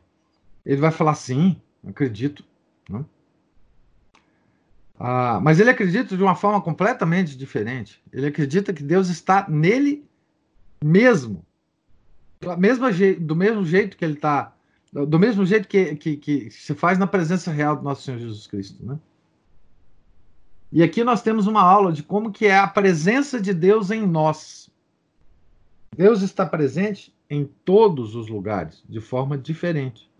[0.64, 2.42] ele vai falar sim, acredito.
[2.88, 3.04] Né?
[5.02, 8.02] Ah, mas ele acredita de uma forma completamente diferente.
[8.12, 10.04] Ele acredita que Deus está nele
[10.84, 11.42] mesmo.
[12.38, 12.54] Do
[13.34, 14.54] mesmo, jeito, que ele está.
[14.92, 18.46] Do mesmo jeito que, que, que se faz na presença real do nosso Senhor Jesus
[18.46, 18.84] Cristo.
[18.84, 18.98] Né?
[20.70, 24.06] E aqui nós temos uma aula de como que é a presença de Deus em
[24.06, 24.70] nós.
[25.96, 30.10] Deus está presente em todos os lugares, de forma diferente.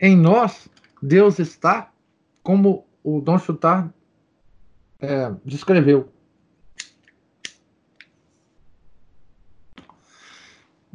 [0.00, 0.68] Em nós,
[1.02, 1.89] Deus está
[2.50, 3.94] como o Dom Chutar
[4.98, 6.12] é, descreveu.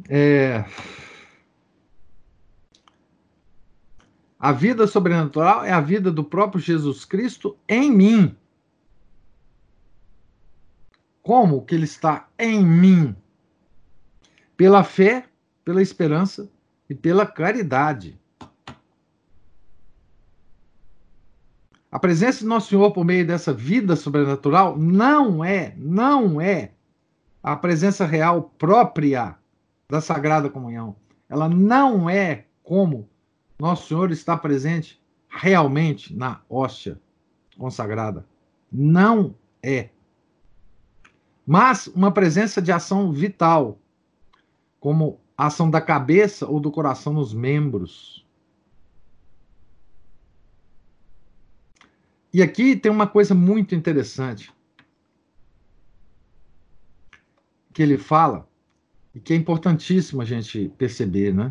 [0.06, 0.66] É,
[4.38, 8.36] a vida sobrenatural é a vida do próprio Jesus Cristo em mim.
[11.22, 13.16] Como que ele está em mim?
[14.58, 15.24] Pela fé,
[15.64, 16.50] pela esperança
[16.86, 18.20] e pela caridade.
[21.96, 26.72] A presença de Nosso Senhor por meio dessa vida sobrenatural não é, não é
[27.42, 29.34] a presença real própria
[29.88, 30.94] da Sagrada Comunhão.
[31.26, 33.08] Ela não é como
[33.58, 37.00] Nosso Senhor está presente realmente na hóstia
[37.56, 38.26] consagrada.
[38.70, 39.88] Não é.
[41.46, 43.78] Mas uma presença de ação vital,
[44.78, 48.25] como a ação da cabeça ou do coração nos membros.
[52.36, 54.52] E aqui tem uma coisa muito interessante
[57.72, 58.46] que ele fala
[59.14, 61.50] e que é importantíssimo a gente perceber, né?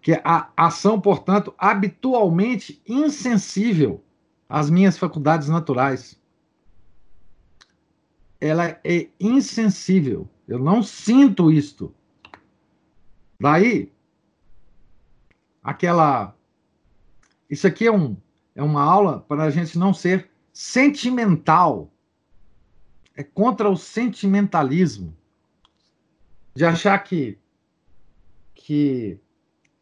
[0.00, 4.00] Que a ação, portanto, habitualmente insensível
[4.48, 6.16] às minhas faculdades naturais.
[8.40, 10.30] Ela é insensível.
[10.46, 11.92] Eu não sinto isto.
[13.40, 13.92] Daí,
[15.64, 16.32] aquela.
[17.50, 18.16] Isso aqui é, um,
[18.56, 21.92] é uma aula para a gente não ser sentimental.
[23.14, 25.14] É contra o sentimentalismo
[26.54, 27.38] de achar que,
[28.54, 29.20] que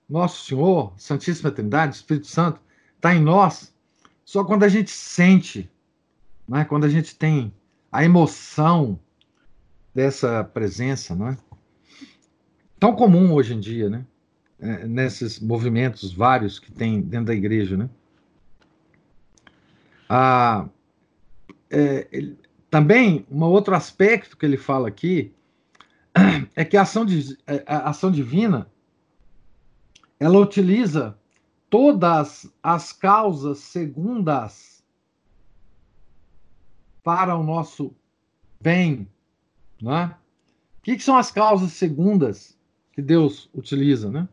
[0.09, 2.61] Nosso Senhor, Santíssima Trindade, Espírito Santo,
[2.97, 3.73] está em nós
[4.25, 5.71] só quando a gente sente,
[6.49, 6.65] né?
[6.65, 7.55] quando a gente tem
[7.93, 8.99] a emoção
[9.95, 11.39] dessa presença, não é?
[12.81, 14.05] Tão comum hoje em dia, né?
[14.59, 17.89] É, nesses movimentos vários que tem dentro da igreja, né?
[20.09, 20.69] Ah,
[21.71, 22.39] é, ele,
[22.71, 25.33] também, um outro aspecto que ele fala aqui
[26.57, 28.69] é que a ação, de, é, a ação divina
[30.19, 31.17] ela utiliza
[31.69, 34.83] todas as causas segundas
[37.03, 37.95] para o nosso
[38.61, 39.09] bem,
[39.81, 40.17] né?
[40.79, 42.59] O que, que são as causas segundas
[42.93, 44.29] que Deus utiliza, né?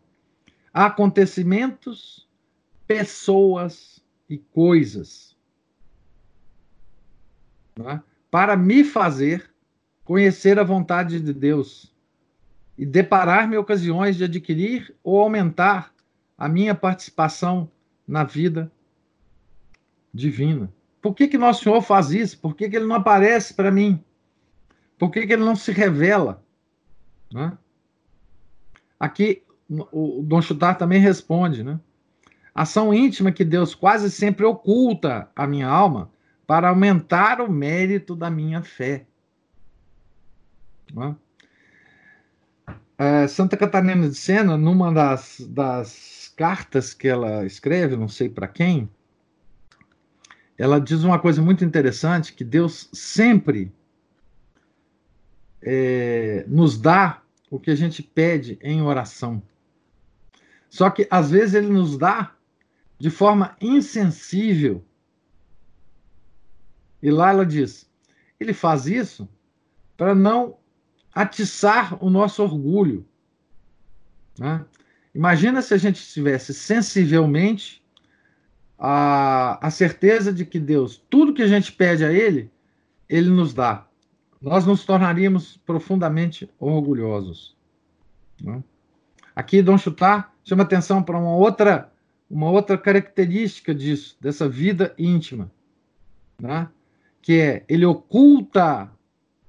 [0.74, 2.28] Acontecimentos,
[2.88, 5.31] pessoas e coisas,
[7.82, 8.02] né?
[8.30, 9.50] para me fazer
[10.04, 11.94] conhecer a vontade de Deus
[12.78, 15.94] e deparar-me ocasiões de adquirir ou aumentar
[16.38, 17.70] a minha participação
[18.08, 18.72] na vida
[20.14, 20.74] divina.
[21.02, 22.40] Por que, que Nosso Senhor faz isso?
[22.40, 24.04] Por que, que ele não aparece para mim?
[24.98, 26.44] Por que, que ele não se revela?
[27.32, 27.58] Né?
[29.00, 29.44] Aqui,
[29.92, 31.80] o Dom Chutar também responde, né?
[32.54, 36.12] Ação íntima que Deus quase sempre oculta à minha alma
[36.52, 39.06] para aumentar o mérito da minha fé.
[40.94, 41.16] Né?
[42.98, 48.50] É, Santa Catarina de Sena, numa das, das cartas que ela escreve, não sei para
[48.50, 48.90] quem,
[50.58, 53.72] ela diz uma coisa muito interessante, que Deus sempre
[55.62, 59.42] é, nos dá o que a gente pede em oração.
[60.70, 62.36] Só que às vezes ele nos dá
[63.00, 64.84] de forma insensível.
[67.02, 67.90] E lá ela diz:
[68.40, 69.30] ele faz isso
[69.96, 70.58] para não
[71.14, 73.06] atiçar o nosso orgulho.
[74.40, 74.66] Né?
[75.14, 77.84] Imagina se a gente tivesse sensivelmente
[78.80, 82.50] a, a certeza de que Deus, tudo que a gente pede a Ele,
[83.08, 83.86] Ele nos dá.
[84.42, 87.56] Nós nos tornaríamos profundamente orgulhosos.
[88.42, 88.64] Né?
[89.36, 91.92] Aqui, Dom Chutar chama atenção para uma outra,
[92.28, 95.52] uma outra característica disso, dessa vida íntima,
[96.42, 96.68] né?
[97.22, 98.90] Que é ele oculta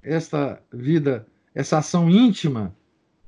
[0.02, 2.74] esta vida essa ação íntima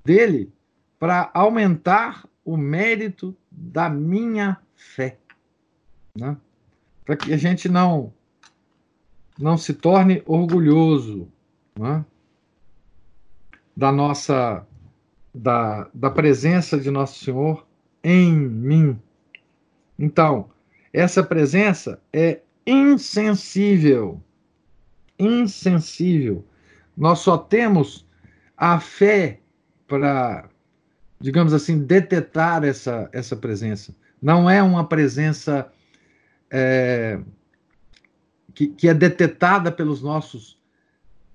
[0.04, 0.52] dele
[0.98, 5.18] para aumentar o mérito da minha fé.
[6.16, 6.36] Né?
[7.04, 8.12] Para que a gente não,
[9.38, 11.28] não se torne orgulhoso
[11.78, 12.04] né?
[13.76, 14.66] da nossa
[15.34, 17.66] da, da presença de Nosso Senhor
[18.02, 18.98] em mim.
[19.98, 20.48] Então,
[20.92, 24.22] essa presença é insensível.
[25.18, 26.44] Insensível.
[26.96, 28.06] Nós só temos
[28.56, 29.40] a fé
[29.86, 30.48] para,
[31.20, 33.94] digamos assim, detetar essa, essa presença.
[34.20, 35.70] Não é uma presença
[36.50, 37.20] é,
[38.54, 40.58] que, que, é detetada pelos nossos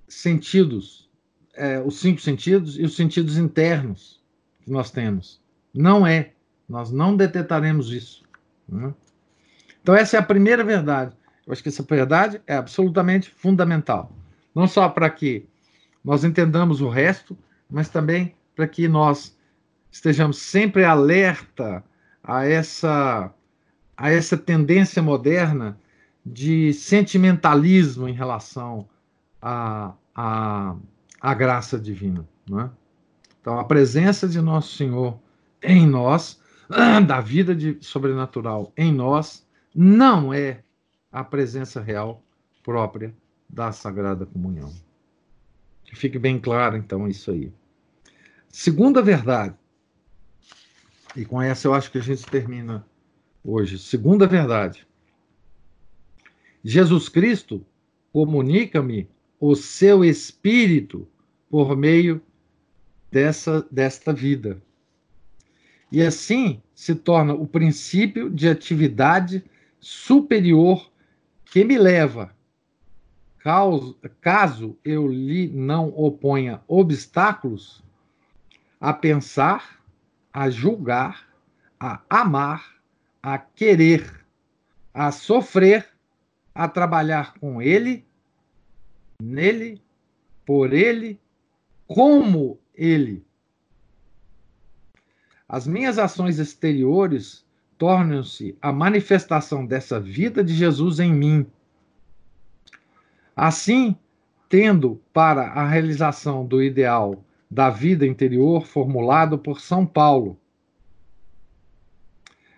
[0.08, 1.08] sentidos,
[1.54, 4.20] é, os cinco sentidos e os sentidos internos
[4.62, 5.40] que nós temos.
[5.72, 6.32] Não é.
[6.68, 8.24] Nós não detetaremos isso.
[8.68, 8.94] Né?
[9.82, 11.16] Então, essa é a primeira verdade.
[11.50, 14.12] Eu acho que essa verdade é absolutamente fundamental.
[14.54, 15.48] Não só para que
[16.04, 17.36] nós entendamos o resto,
[17.68, 19.36] mas também para que nós
[19.90, 21.82] estejamos sempre alerta
[22.22, 23.34] a essa
[23.96, 25.76] a essa tendência moderna
[26.24, 28.88] de sentimentalismo em relação
[29.42, 30.76] à, à,
[31.20, 32.26] à graça divina.
[32.48, 32.70] É?
[33.40, 35.18] Então, a presença de Nosso Senhor
[35.62, 36.40] em nós,
[37.06, 39.44] da vida de, sobrenatural em nós,
[39.74, 40.62] não é
[41.10, 42.22] a presença real
[42.62, 43.14] própria
[43.48, 44.72] da Sagrada Comunhão.
[45.84, 47.52] Que fique bem claro, então, isso aí.
[48.48, 49.54] Segunda verdade,
[51.16, 52.86] e com essa eu acho que a gente termina
[53.42, 53.78] hoje.
[53.78, 54.86] Segunda verdade.
[56.62, 57.64] Jesus Cristo
[58.12, 59.08] comunica-me
[59.38, 61.08] o seu espírito
[61.48, 62.22] por meio
[63.10, 64.62] dessa desta vida.
[65.90, 69.42] E assim se torna o princípio de atividade
[69.80, 70.90] superior
[71.50, 72.34] que me leva
[74.20, 77.82] caso, eu lhe não oponha obstáculos,
[78.80, 79.82] a pensar,
[80.32, 81.26] a julgar,
[81.78, 82.80] a amar,
[83.22, 84.24] a querer,
[84.92, 85.88] a sofrer,
[86.54, 88.06] a trabalhar com ele,
[89.20, 89.82] nele,
[90.46, 91.18] por ele,
[91.86, 93.24] como ele.
[95.48, 97.44] As minhas ações exteriores
[97.80, 101.50] tornam-se a manifestação dessa vida de Jesus em mim
[103.42, 103.96] Assim,
[104.50, 110.38] tendo para a realização do ideal da vida interior formulado por São Paulo,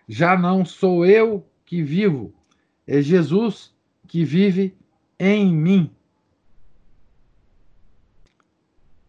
[0.09, 2.35] já não sou eu que vivo,
[2.85, 3.73] é Jesus
[4.09, 4.77] que vive
[5.21, 5.89] em mim.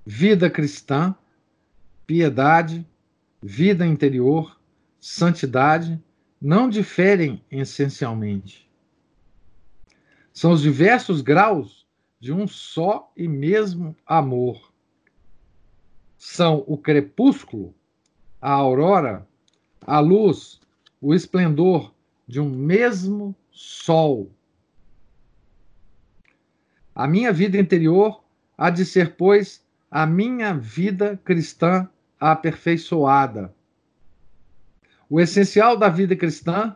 [0.05, 1.15] Vida cristã,
[2.05, 2.87] piedade,
[3.41, 4.61] vida interior,
[5.05, 6.01] santidade
[6.41, 8.71] não diferem essencialmente.
[10.31, 11.85] São os diversos graus
[12.21, 14.71] de um só e mesmo amor.
[16.17, 17.75] são o crepúsculo,
[18.41, 19.27] a aurora,
[19.85, 20.61] a luz,
[21.01, 21.93] o esplendor
[22.25, 24.31] de um mesmo sol.
[26.95, 28.23] A minha vida interior
[28.57, 33.53] há de ser, pois, a minha vida cristã aperfeiçoada.
[35.09, 36.75] O essencial da vida cristã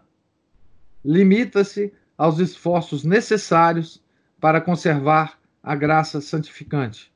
[1.04, 4.04] limita-se aos esforços necessários
[4.40, 7.12] para conservar a graça santificante.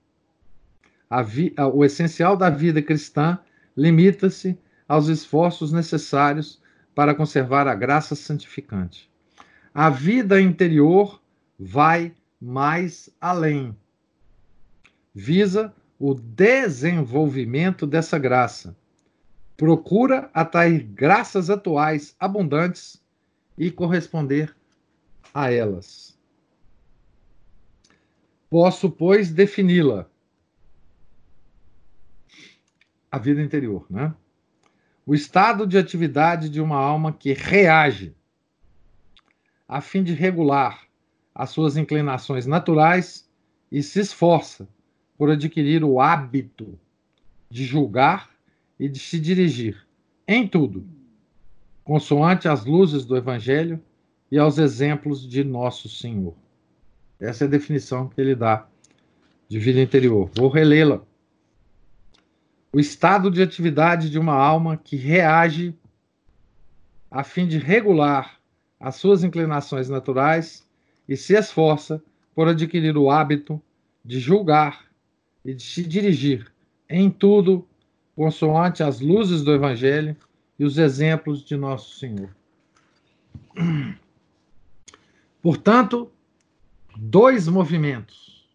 [1.09, 3.37] A vi, o essencial da vida cristã
[3.75, 4.57] limita-se
[4.87, 6.61] aos esforços necessários
[6.93, 9.09] para conservar a graça santificante.
[9.73, 11.21] A vida interior
[11.57, 13.75] vai mais além.
[15.13, 18.75] Visa o desenvolvimento dessa graça.
[19.61, 22.99] Procura atrair graças atuais abundantes
[23.55, 24.55] e corresponder
[25.31, 26.17] a elas.
[28.49, 30.09] Posso, pois, defini-la.
[33.11, 34.15] A vida interior, né?
[35.05, 38.15] O estado de atividade de uma alma que reage
[39.67, 40.87] a fim de regular
[41.35, 43.29] as suas inclinações naturais
[43.71, 44.67] e se esforça
[45.15, 46.79] por adquirir o hábito
[47.47, 48.30] de julgar
[48.81, 49.85] e de se dirigir
[50.27, 50.83] em tudo,
[51.83, 53.79] consoante as luzes do Evangelho
[54.31, 56.33] e aos exemplos de nosso Senhor.
[57.19, 58.67] Essa é a definição que ele dá
[59.47, 60.31] de vida interior.
[60.35, 61.03] Vou relê-la.
[62.73, 65.75] O estado de atividade de uma alma que reage
[67.11, 68.39] a fim de regular
[68.79, 70.67] as suas inclinações naturais
[71.07, 72.03] e se esforça
[72.33, 73.61] por adquirir o hábito
[74.03, 74.85] de julgar
[75.45, 76.51] e de se dirigir
[76.89, 77.67] em tudo
[78.21, 80.15] consoante as luzes do Evangelho
[80.59, 82.29] e os exemplos de nosso Senhor.
[85.41, 86.11] Portanto,
[86.95, 88.47] dois movimentos.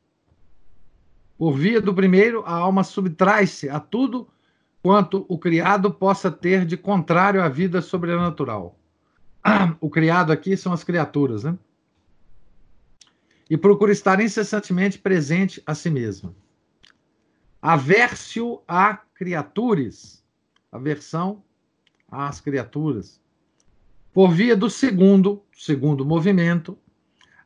[1.37, 4.29] Por via do primeiro, a alma subtrai-se a tudo
[4.81, 8.79] quanto o criado possa ter de contrário à vida sobrenatural.
[9.81, 11.59] O criado aqui são as criaturas, né?
[13.51, 16.33] E procura estar incessantemente presente a si mesma.
[17.61, 20.23] Aversio a criaturas,
[20.71, 21.43] aversão
[22.11, 23.21] às criaturas.
[24.12, 26.79] Por via do segundo, segundo movimento,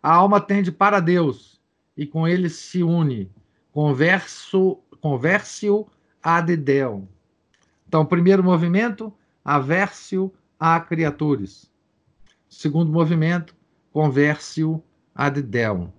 [0.03, 1.61] a alma tende para Deus
[1.97, 3.31] e com ele se une.
[3.73, 5.87] Converso, conversio
[6.23, 7.07] ad Deum.
[7.87, 9.13] Então, primeiro movimento,
[9.45, 11.71] aversio a criaturas.
[12.49, 13.55] Segundo movimento,
[13.93, 14.83] conversio
[15.15, 15.91] ad Deum.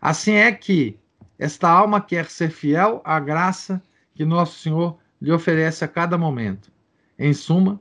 [0.00, 0.98] Assim é que
[1.38, 3.82] esta alma quer ser fiel à graça
[4.14, 6.72] que nosso Senhor lhe oferece a cada momento.
[7.18, 7.80] Em suma,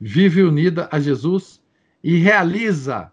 [0.00, 1.62] vive unida a Jesus
[2.02, 3.12] e realiza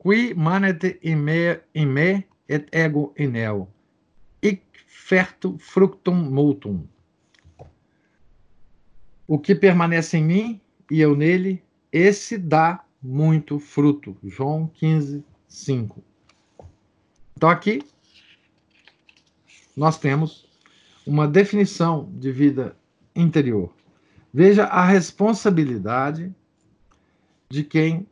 [0.00, 3.68] qui manet in me, in me et ego in eo,
[4.42, 6.88] hic fertum fructum multum.
[9.26, 10.60] O que permanece em mim
[10.90, 11.62] e eu nele,
[11.92, 14.16] esse dá muito fruto.
[14.24, 16.02] João 15, 5.
[17.36, 17.82] Então aqui
[19.80, 20.46] nós temos
[21.06, 22.76] uma definição de vida
[23.16, 23.74] interior.
[24.30, 26.34] Veja a responsabilidade
[27.48, 28.06] de quem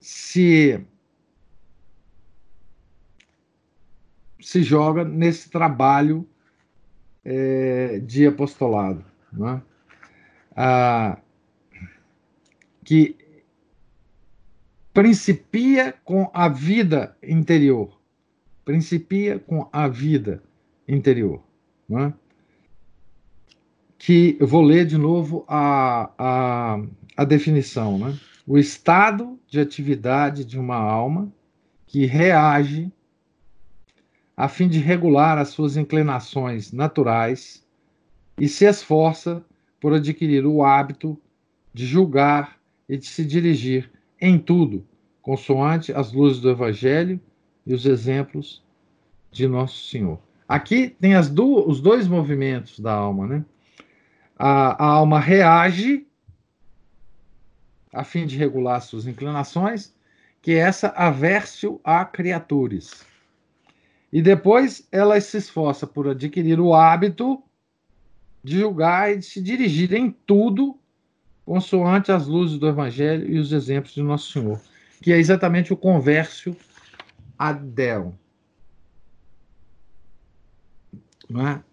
[0.00, 0.80] se
[4.40, 6.24] se joga nesse trabalho
[7.24, 9.60] é, de apostolado, né?
[10.54, 11.18] ah,
[12.84, 13.16] que
[14.92, 17.98] principia com a vida interior,
[18.64, 20.42] principia com a vida
[20.88, 21.42] interior,
[21.88, 22.12] né?
[23.98, 26.82] que eu vou ler de novo a, a,
[27.16, 28.18] a definição, né?
[28.46, 31.32] O estado de atividade de uma alma
[31.86, 32.92] que reage
[34.36, 37.64] a fim de regular as suas inclinações naturais
[38.38, 39.42] e se esforça
[39.80, 41.18] por adquirir o hábito
[41.72, 43.90] de julgar e de se dirigir
[44.20, 44.86] em tudo,
[45.22, 47.18] consoante as luzes do Evangelho
[47.66, 48.62] e os exemplos
[49.30, 50.18] de Nosso Senhor.
[50.48, 53.44] Aqui tem do, os dois movimentos da alma, né?
[54.38, 56.06] A, a alma reage
[57.92, 59.94] a fim de regular suas inclinações,
[60.42, 63.06] que é essa aversio a criaturas.
[64.12, 67.42] E depois ela se esforça por adquirir o hábito
[68.42, 70.78] de julgar e de se dirigir em tudo
[71.46, 74.60] consoante as luzes do Evangelho e os exemplos de Nosso Senhor,
[75.00, 76.56] que é exatamente o convérsio
[77.38, 78.18] Adel.
[81.28, 81.64] Não é?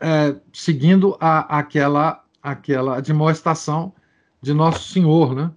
[0.00, 3.92] É, seguindo a, aquela, aquela demonstração
[4.40, 5.52] de Nosso Senhor, né?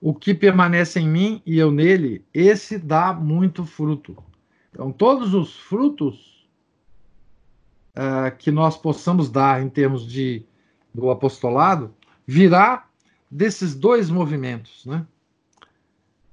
[0.00, 4.16] O que permanece em mim e eu nele, esse dá muito fruto.
[4.70, 6.48] Então, todos os frutos
[7.90, 10.44] uh, que nós possamos dar em termos de
[10.92, 11.94] do apostolado
[12.26, 12.88] virá
[13.30, 15.06] desses dois movimentos, né?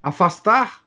[0.01, 0.83] Afastar,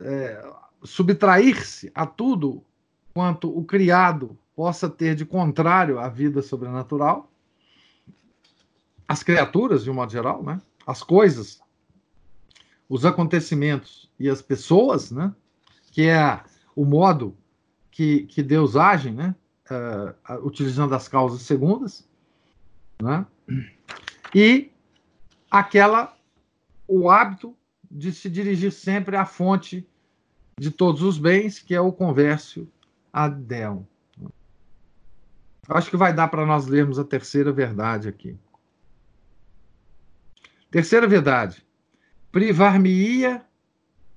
[0.00, 2.64] é, subtrair-se a tudo
[3.12, 7.30] quanto o criado possa ter de contrário à vida sobrenatural,
[9.06, 10.60] as criaturas, de um modo geral, né?
[10.86, 11.60] as coisas,
[12.88, 15.34] os acontecimentos e as pessoas, né?
[15.90, 16.40] que é
[16.76, 17.36] o modo
[17.90, 19.34] que, que Deus age, né?
[19.70, 22.08] Uh, utilizando as causas segundas,
[23.00, 23.24] né?
[24.34, 24.70] e
[25.50, 26.16] aquela
[26.88, 27.56] o hábito
[27.90, 29.88] de se dirigir sempre à fonte
[30.60, 32.68] de todos os bens, que é o convércio
[33.10, 33.88] Adel.
[35.66, 38.36] Acho que vai dar para nós lermos a terceira verdade aqui.
[40.70, 41.64] Terceira verdade.
[42.30, 43.42] Privar-me-ia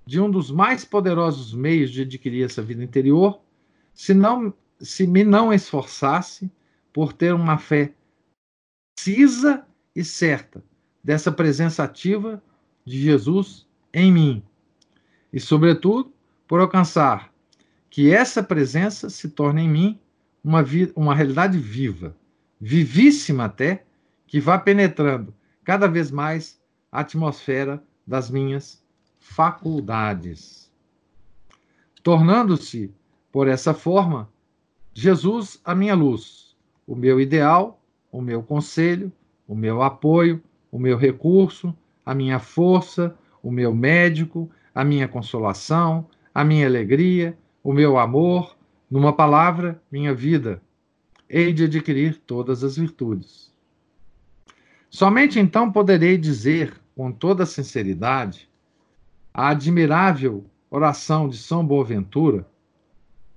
[0.05, 3.39] de um dos mais poderosos meios de adquirir essa vida interior,
[3.93, 6.51] se, não, se me não esforçasse
[6.91, 7.93] por ter uma fé
[8.97, 9.65] precisa
[9.95, 10.61] e certa
[11.01, 12.43] dessa presença ativa
[12.83, 14.43] de Jesus em mim.
[15.31, 16.12] E, sobretudo,
[16.53, 17.33] por alcançar
[17.89, 19.99] que essa presença se torne em mim
[20.43, 20.63] uma,
[20.95, 22.15] uma realidade viva,
[22.61, 23.83] vivíssima até,
[24.27, 25.33] que vá penetrando
[25.63, 28.85] cada vez mais a atmosfera das minhas
[29.17, 30.71] faculdades.
[32.03, 32.93] Tornando-se,
[33.31, 34.29] por essa forma,
[34.93, 37.81] Jesus a minha luz, o meu ideal,
[38.11, 39.11] o meu conselho,
[39.47, 40.39] o meu apoio,
[40.71, 41.75] o meu recurso,
[42.05, 48.55] a minha força, o meu médico, a minha consolação, a minha alegria, o meu amor,
[48.89, 50.61] numa palavra, minha vida.
[51.29, 53.53] Hei de adquirir todas as virtudes.
[54.89, 58.49] Somente então poderei dizer com toda sinceridade
[59.33, 62.47] a admirável oração de São Boaventura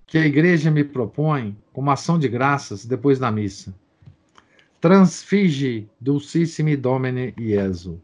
[0.07, 3.75] que a igreja me propõe como ação de graças depois da missa.
[4.81, 8.01] Transfige dulcissimi Domine Iesu.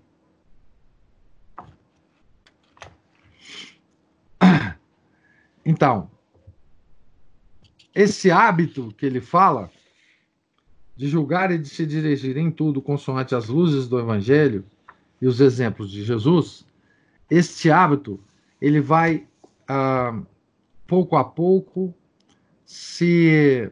[5.65, 6.11] Então,
[7.95, 9.71] esse hábito que ele fala
[10.97, 14.65] de julgar e de se dirigir em tudo consoante as luzes do Evangelho
[15.21, 16.67] e os exemplos de Jesus,
[17.31, 18.21] este hábito
[18.61, 19.27] ele vai
[19.69, 20.21] ah,
[20.87, 21.95] pouco a pouco
[22.65, 23.71] se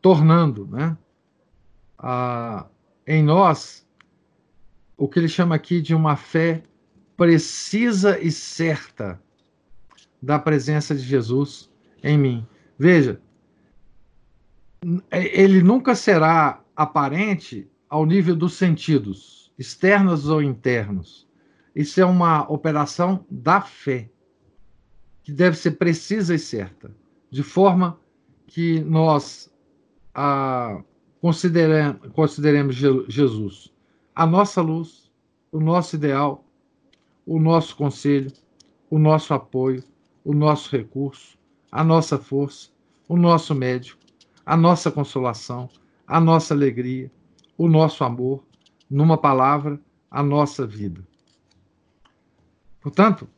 [0.00, 0.96] tornando, né,
[1.98, 2.66] ah,
[3.06, 3.86] em nós
[4.96, 6.62] o que ele chama aqui de uma fé
[7.16, 9.20] precisa e certa
[10.26, 11.70] da presença de Jesus
[12.02, 12.46] em mim.
[12.76, 13.20] Veja,
[15.12, 21.28] ele nunca será aparente ao nível dos sentidos, externos ou internos.
[21.74, 24.10] Isso é uma operação da fé,
[25.22, 26.90] que deve ser precisa e certa,
[27.30, 27.98] de forma
[28.48, 29.52] que nós
[30.12, 30.82] ah,
[31.20, 33.72] consideremos, consideremos Jesus
[34.14, 35.08] a nossa luz,
[35.52, 36.44] o nosso ideal,
[37.24, 38.32] o nosso conselho,
[38.90, 39.84] o nosso apoio,
[40.26, 41.38] o nosso recurso,
[41.70, 42.70] a nossa força,
[43.08, 44.00] o nosso médico,
[44.44, 45.68] a nossa consolação,
[46.04, 47.08] a nossa alegria,
[47.56, 48.44] o nosso amor,
[48.90, 51.00] numa palavra, a nossa vida.
[52.80, 53.28] Portanto,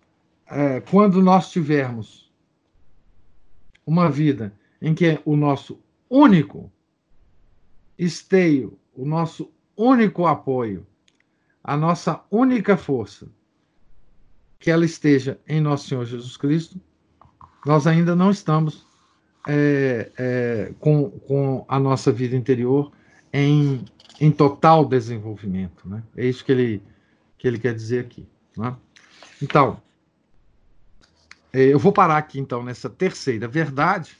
[0.47, 2.33] é, quando nós tivermos
[3.87, 5.79] uma vida em que o nosso
[6.09, 6.73] único
[7.99, 10.87] esteio, o nosso único apoio,
[11.63, 13.31] a nossa única força
[14.59, 16.81] que ela esteja em nosso Senhor Jesus Cristo,
[17.65, 18.87] nós ainda não estamos
[19.47, 22.93] é, é, com, com a nossa vida interior
[23.33, 23.85] em,
[24.21, 25.89] em total desenvolvimento.
[25.89, 26.03] Né?
[26.17, 26.83] É isso que ele,
[27.37, 28.27] que ele quer dizer aqui.
[28.57, 28.75] Né?
[29.41, 29.81] Então,
[31.53, 34.17] é, eu vou parar aqui então nessa terceira verdade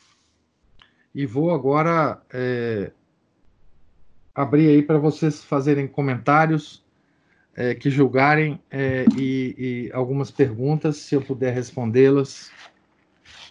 [1.15, 2.93] e vou agora é,
[4.35, 6.85] abrir aí para vocês fazerem comentários
[7.59, 12.53] é, que julgarem é, e, e, algumas perguntas, se eu puder respondê-las,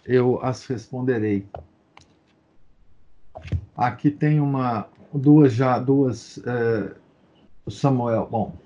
[0.06, 1.46] eu as responderei.
[3.76, 6.38] Aqui tem uma, duas já, duas.
[6.38, 6.90] É,
[7.70, 8.56] Samuel, bom,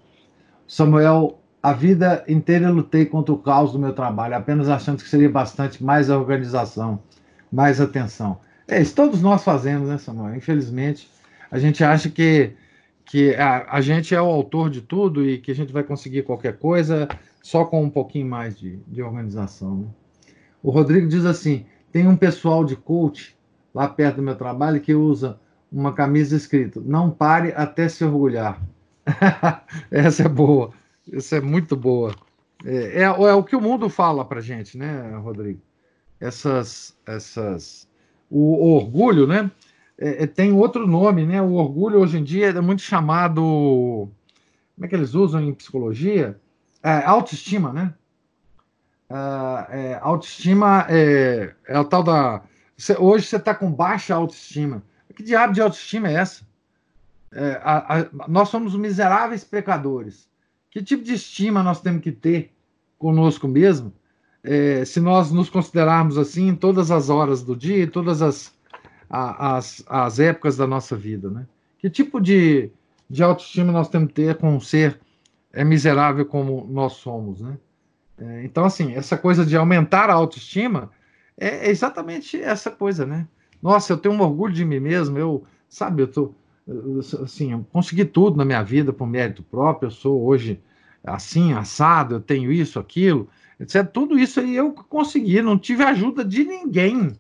[0.69, 5.29] Samuel, a vida inteira lutei contra o caos do meu trabalho, apenas achando que seria
[5.29, 7.03] bastante mais organização,
[7.51, 8.39] mais atenção.
[8.69, 10.37] É isso todos nós fazemos, né, Samuel?
[10.37, 11.11] Infelizmente,
[11.51, 12.53] a gente acha que
[13.05, 16.23] que a, a, gente é o autor de tudo e que a gente vai conseguir
[16.23, 17.09] qualquer coisa
[17.43, 19.77] só com um pouquinho mais de, de organização.
[19.77, 19.87] Né?
[20.63, 23.37] O Rodrigo diz assim: tem um pessoal de coach
[23.75, 25.39] lá perto do meu trabalho que usa
[25.71, 28.61] uma camisa escrita: Não pare até se orgulhar.
[29.91, 30.71] Essa é boa,
[31.13, 32.15] essa é muito boa.
[32.65, 35.61] É, é, é o que o mundo fala para gente, né, Rodrigo?
[36.23, 37.89] essas, essas,
[38.31, 39.51] o, o orgulho, né?
[39.99, 41.41] É, é, tem outro nome, né?
[41.41, 44.09] O orgulho hoje em dia é muito chamado,
[44.75, 46.41] como é que eles usam em psicologia?
[46.83, 47.95] É, autoestima, né?
[49.71, 52.43] É, autoestima é, é a tal da.
[52.99, 54.83] hoje você está com baixa autoestima.
[55.15, 56.43] Que diabo de autoestima é essa?
[57.31, 60.31] É, a, a, nós somos miseráveis pecadores.
[60.71, 62.51] Que tipo de estima nós temos que ter
[62.99, 63.93] conosco mesmo
[64.43, 68.53] é, se nós nos considerarmos assim em todas as horas do dia, todas as,
[69.13, 71.47] as, as épocas da nossa vida, né?
[71.79, 72.71] Que tipo de,
[73.09, 74.99] de autoestima nós temos que ter com um ser
[75.53, 77.59] é, miserável como nós somos, né?
[78.17, 80.91] É, então, assim, essa coisa de aumentar a autoestima
[81.37, 83.29] é, é exatamente essa coisa, né?
[83.61, 86.35] Nossa, eu tenho um orgulho de mim mesmo, eu, sabe, eu tô,
[87.23, 90.61] assim, eu consegui tudo na minha vida por mérito próprio, eu sou hoje
[91.05, 93.29] assim, assado, eu tenho isso, aquilo,
[93.61, 93.85] etc.
[93.87, 97.13] Tudo isso aí eu consegui, não tive ajuda de ninguém.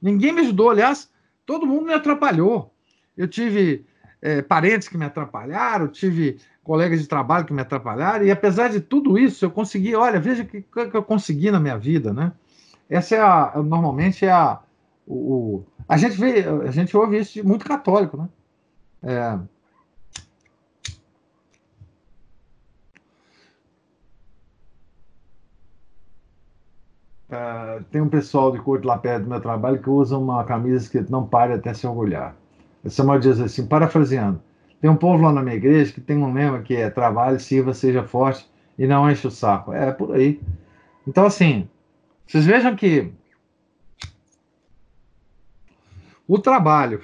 [0.00, 1.10] Ninguém me ajudou, aliás,
[1.48, 2.70] todo mundo me atrapalhou.
[3.16, 3.86] Eu tive
[4.20, 8.80] é, parentes que me atrapalharam, tive colegas de trabalho que me atrapalharam, e apesar de
[8.82, 12.32] tudo isso, eu consegui, olha, veja o que, que eu consegui na minha vida, né?
[12.90, 14.58] Essa é a, normalmente é a,
[15.06, 18.28] o, a gente vê, a gente ouve isso de muito católico, né?
[19.02, 19.38] É,
[27.30, 30.84] Uh, tem um pessoal de corte lá perto do meu trabalho que usa uma camisa
[30.84, 32.34] escrita não pare até se orgulhar.
[32.82, 34.40] O Samuel diz assim, parafraseando,
[34.80, 37.74] tem um povo lá na minha igreja que tem um lema que é trabalhe, sirva,
[37.74, 38.48] seja forte
[38.78, 39.72] e não enche o saco.
[39.72, 40.40] É, por aí.
[41.06, 41.68] Então, assim,
[42.26, 43.12] vocês vejam que
[46.26, 47.02] o trabalho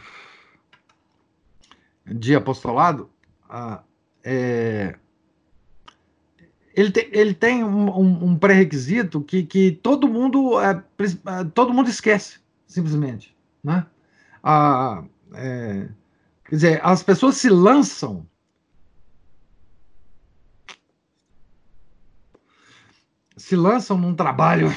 [2.06, 3.10] de apostolado
[3.50, 3.82] uh,
[4.22, 4.96] é,
[6.74, 11.72] ele tem, ele tem um, um, um pré-requisito que, que todo mundo é, é, todo
[11.72, 13.34] mundo esquece, simplesmente.
[13.62, 13.86] Né?
[14.42, 15.04] Ah,
[15.34, 15.88] é,
[16.44, 18.26] quer dizer, as pessoas se lançam
[23.36, 24.74] se lançam num trabalho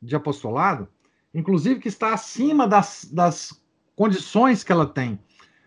[0.00, 0.88] de apostolado,
[1.34, 3.60] inclusive que está acima das, das
[3.96, 5.18] condições que ela tem.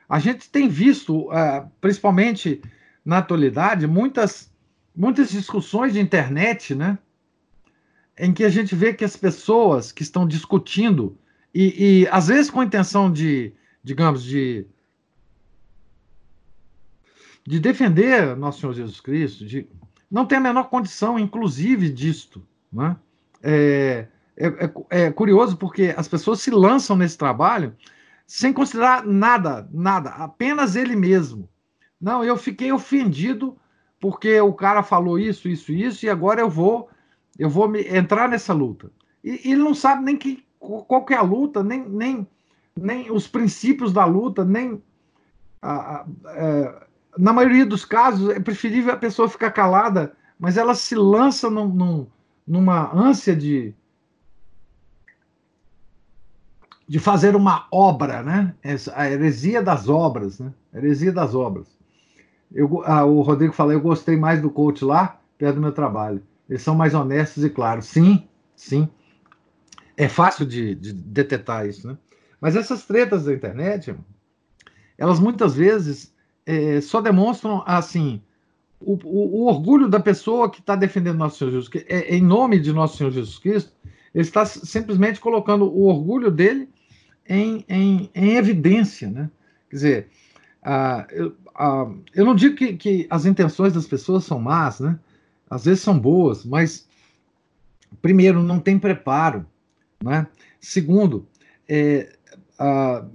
[0.07, 2.61] A gente tem visto, é, principalmente
[3.03, 4.51] na atualidade, muitas
[4.95, 6.97] muitas discussões de internet, né?
[8.17, 11.17] Em que a gente vê que as pessoas que estão discutindo,
[11.53, 14.65] e, e às vezes com a intenção de, digamos, de,
[17.45, 19.67] de defender nosso Senhor Jesus Cristo, de,
[20.09, 22.41] não tem a menor condição, inclusive, disto.
[22.71, 22.95] Né?
[23.43, 27.75] É, é, é, é curioso porque as pessoas se lançam nesse trabalho
[28.27, 31.47] sem considerar nada, nada, apenas ele mesmo.
[32.01, 33.57] Não, eu fiquei ofendido
[34.05, 36.87] porque o cara falou isso, isso, isso, e agora eu vou,
[37.39, 38.91] eu vou me, entrar nessa luta.
[39.23, 42.27] E, ele não sabe nem que, qual que é a luta, nem, nem,
[42.79, 44.79] nem os princípios da luta, nem.
[45.59, 46.87] A, a, a, é,
[47.17, 51.67] na maioria dos casos, é preferível a pessoa ficar calada, mas ela se lança num,
[51.67, 52.07] num,
[52.45, 53.73] numa ânsia de,
[56.87, 58.53] de fazer uma obra, né?
[58.93, 60.53] A heresia das obras, né?
[60.71, 61.74] A heresia das obras.
[62.53, 66.21] Eu, ah, o Rodrigo fala, eu gostei mais do coach lá, perto do meu trabalho.
[66.49, 67.85] Eles são mais honestos e claros.
[67.85, 68.87] Sim, sim.
[69.97, 71.97] É fácil de, de detectar isso, né?
[72.39, 73.95] Mas essas tretas da internet,
[74.97, 76.13] elas muitas vezes
[76.45, 78.21] é, só demonstram, assim,
[78.79, 82.21] o, o, o, orgulho da pessoa que está defendendo nosso Senhor Jesus Cristo, é, em
[82.21, 83.71] nome de nosso Senhor Jesus Cristo,
[84.13, 86.69] ele está simplesmente colocando o orgulho dele
[87.27, 89.29] em, em, em evidência, né?
[89.69, 90.07] Quer dizer,
[90.63, 94.99] ah, eu, ah, eu não digo que, que, as intenções das pessoas são más, né?
[95.49, 96.87] Às vezes são boas, mas
[98.01, 99.45] primeiro não tem preparo,
[100.03, 100.27] né?
[100.59, 101.27] Segundo,
[101.67, 102.13] é,
[102.59, 103.05] ah,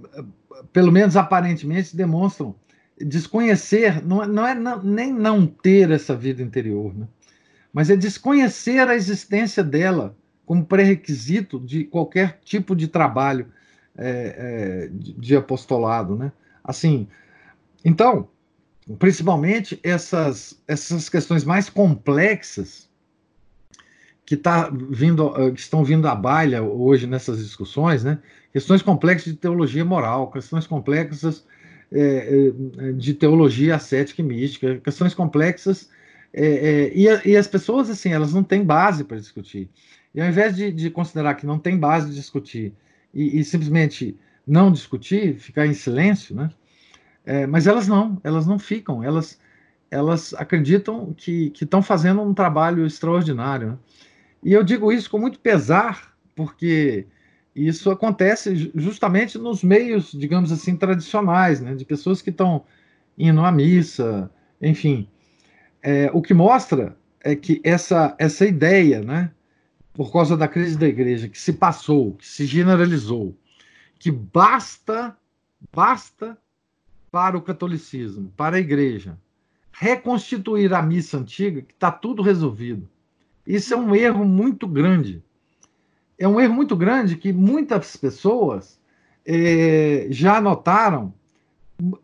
[0.73, 2.55] pelo menos aparentemente demonstram
[2.99, 7.07] desconhecer, não, é, não é não, nem não ter essa vida interior, né?
[7.73, 10.15] mas é desconhecer a existência dela
[10.45, 13.47] como pré-requisito de qualquer tipo de trabalho
[13.97, 16.31] é, é, de, de apostolado, né?
[16.63, 17.07] Assim,
[17.83, 18.27] então,
[18.97, 22.89] principalmente essas, essas questões mais complexas
[24.25, 28.19] que, tá vindo, eh, que estão vindo à baila hoje nessas discussões, né?
[28.53, 31.45] questões complexas de teologia moral, questões complexas
[31.91, 32.51] é,
[32.95, 35.89] de teologia ascética e mística, questões complexas,
[36.33, 39.69] é, é, e, e, as pessoas, assim, elas não têm base para discutir.
[40.15, 42.73] E ao invés de, de, considerar que não tem base de discutir
[43.13, 44.17] e, e simplesmente
[44.47, 46.49] não discutir, ficar em silêncio, né?
[47.25, 49.39] É, mas elas não, elas não ficam, elas,
[49.89, 53.71] elas acreditam que estão fazendo um trabalho extraordinário.
[53.71, 53.77] Né?
[54.43, 57.05] E eu digo isso com muito pesar, porque
[57.55, 62.63] isso acontece justamente nos meios, digamos assim, tradicionais, né, de pessoas que estão
[63.17, 65.07] indo à missa, enfim.
[65.83, 69.31] É, o que mostra é que essa, essa ideia, né,
[69.93, 73.35] por causa da crise da igreja, que se passou, que se generalizou,
[73.99, 75.15] que basta,
[75.71, 76.37] basta
[77.11, 79.17] para o catolicismo, para a igreja,
[79.71, 82.87] reconstituir a missa antiga, que está tudo resolvido.
[83.45, 85.23] Isso é um erro muito grande.
[86.17, 88.79] É um erro muito grande que muitas pessoas
[89.25, 91.13] eh, já notaram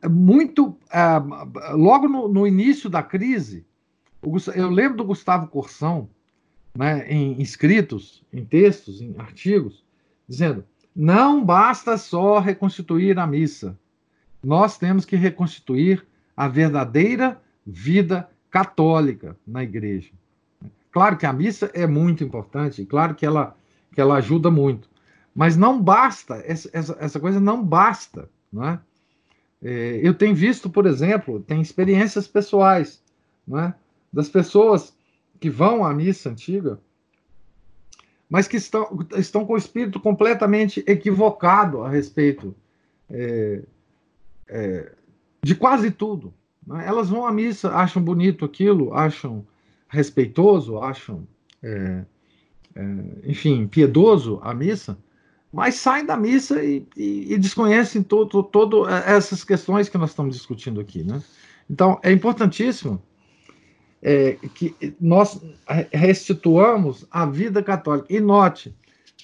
[0.09, 1.23] muito ah,
[1.73, 3.65] logo no, no, início da crise.
[4.55, 6.09] Eu lembro do Gustavo Corsão,
[6.75, 9.85] né, em escritos, em textos, em artigos,
[10.27, 13.77] dizendo: não basta só reconstituir a missa,
[14.43, 20.11] nós temos que reconstituir a verdadeira vida católica na igreja.
[20.91, 23.55] Claro que a missa é muito importante, claro que ela,
[23.93, 24.89] que ela ajuda muito,
[25.35, 28.29] mas não basta, essa, essa, essa coisa não basta.
[28.51, 28.79] Não é?
[29.61, 33.01] Eu tenho visto, por exemplo, tem experiências pessoais
[33.45, 33.75] não é?
[34.11, 34.95] das pessoas
[35.39, 36.79] que vão à missa antiga,
[38.29, 42.55] mas que estão, estão com o espírito completamente equivocado a respeito
[43.09, 43.61] é,
[44.47, 44.91] é,
[45.43, 46.33] de quase tudo.
[46.65, 46.85] Né?
[46.85, 49.45] Elas vão à missa, acham bonito aquilo, acham
[49.87, 51.27] respeitoso, acham,
[51.63, 52.03] é,
[52.75, 52.83] é,
[53.25, 54.97] enfim, piedoso a missa,
[55.51, 60.35] mas saem da missa e, e, e desconhecem todo, todo essas questões que nós estamos
[60.35, 61.03] discutindo aqui.
[61.03, 61.21] Né?
[61.69, 63.01] Então, é importantíssimo
[64.01, 65.41] é, que nós
[65.91, 68.07] restituamos a vida católica.
[68.13, 68.75] E note,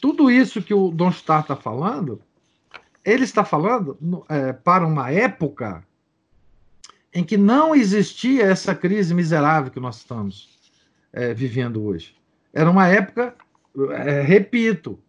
[0.01, 2.21] tudo isso que o Dom Star está falando,
[3.03, 3.97] ele está falando
[4.29, 5.85] é, para uma época
[7.13, 10.49] em que não existia essa crise miserável que nós estamos
[11.11, 12.15] é, vivendo hoje.
[12.51, 13.35] Era uma época,
[13.91, 14.99] é, repito,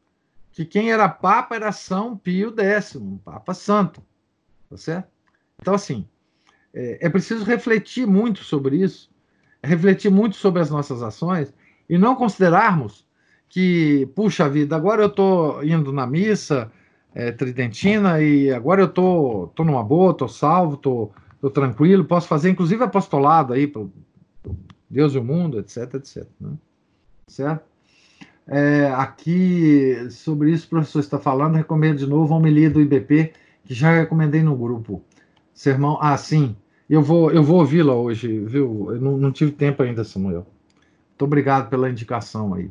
[0.53, 4.03] que quem era Papa era São Pio X, um Papa Santo.
[4.69, 5.09] Tá certo?
[5.61, 6.07] Então, assim,
[6.75, 9.11] é, é preciso refletir muito sobre isso,
[9.63, 11.55] refletir muito sobre as nossas ações
[11.89, 13.07] e não considerarmos
[13.49, 16.71] que, puxa vida, agora eu estou indo na missa
[17.15, 22.27] é, tridentina e agora eu tô, tô numa boa, estou salvo, estou tô tranquilo, posso
[22.27, 23.85] fazer inclusive apostolado aí para
[24.89, 26.27] Deus e o mundo, etc, etc.
[26.41, 26.53] Né?
[27.29, 27.65] Certo?
[28.47, 33.33] É, aqui, sobre isso, o professor está falando, recomendo de novo a homilia do IBP,
[33.65, 35.03] que já recomendei no grupo.
[35.55, 36.57] Sermão, ah, sim,
[36.89, 38.93] eu vou, eu vou ouvi-la hoje, viu?
[38.93, 40.47] Eu não, não tive tempo ainda, Samuel.
[41.11, 42.71] Muito obrigado pela indicação aí.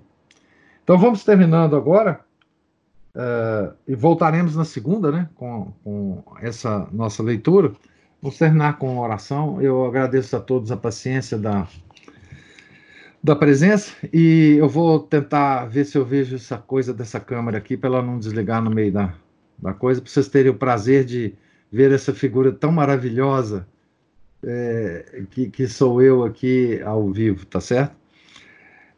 [0.83, 2.19] Então vamos terminando agora.
[3.15, 7.71] Uh, e voltaremos na segunda, né, com, com essa nossa leitura.
[8.21, 9.61] Vamos terminar com uma oração.
[9.61, 11.67] Eu agradeço a todos a paciência da,
[13.23, 17.77] da presença e eu vou tentar ver se eu vejo essa coisa dessa câmera aqui
[17.77, 19.13] para ela não desligar no meio da,
[19.59, 21.35] da coisa, para vocês terem o prazer de
[21.71, 23.67] ver essa figura tão maravilhosa
[24.43, 27.95] é, que, que sou eu aqui ao vivo, tá certo?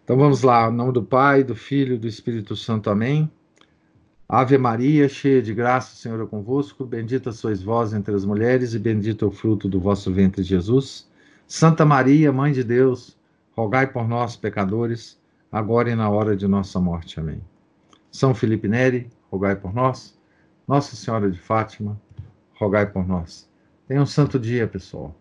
[0.03, 3.29] Então vamos lá, em nome do Pai, do Filho e do Espírito Santo, amém.
[4.27, 6.83] Ave Maria, cheia de graça, o Senhor é convosco.
[6.83, 11.07] Bendita sois vós entre as mulheres, e bendito é o fruto do vosso ventre, Jesus.
[11.47, 13.15] Santa Maria, Mãe de Deus,
[13.51, 15.21] rogai por nós, pecadores,
[15.51, 17.19] agora e na hora de nossa morte.
[17.19, 17.39] Amém.
[18.11, 20.17] São Felipe Neri, rogai por nós.
[20.67, 22.01] Nossa Senhora de Fátima,
[22.55, 23.47] rogai por nós.
[23.87, 25.15] Tenha um santo dia, pessoal.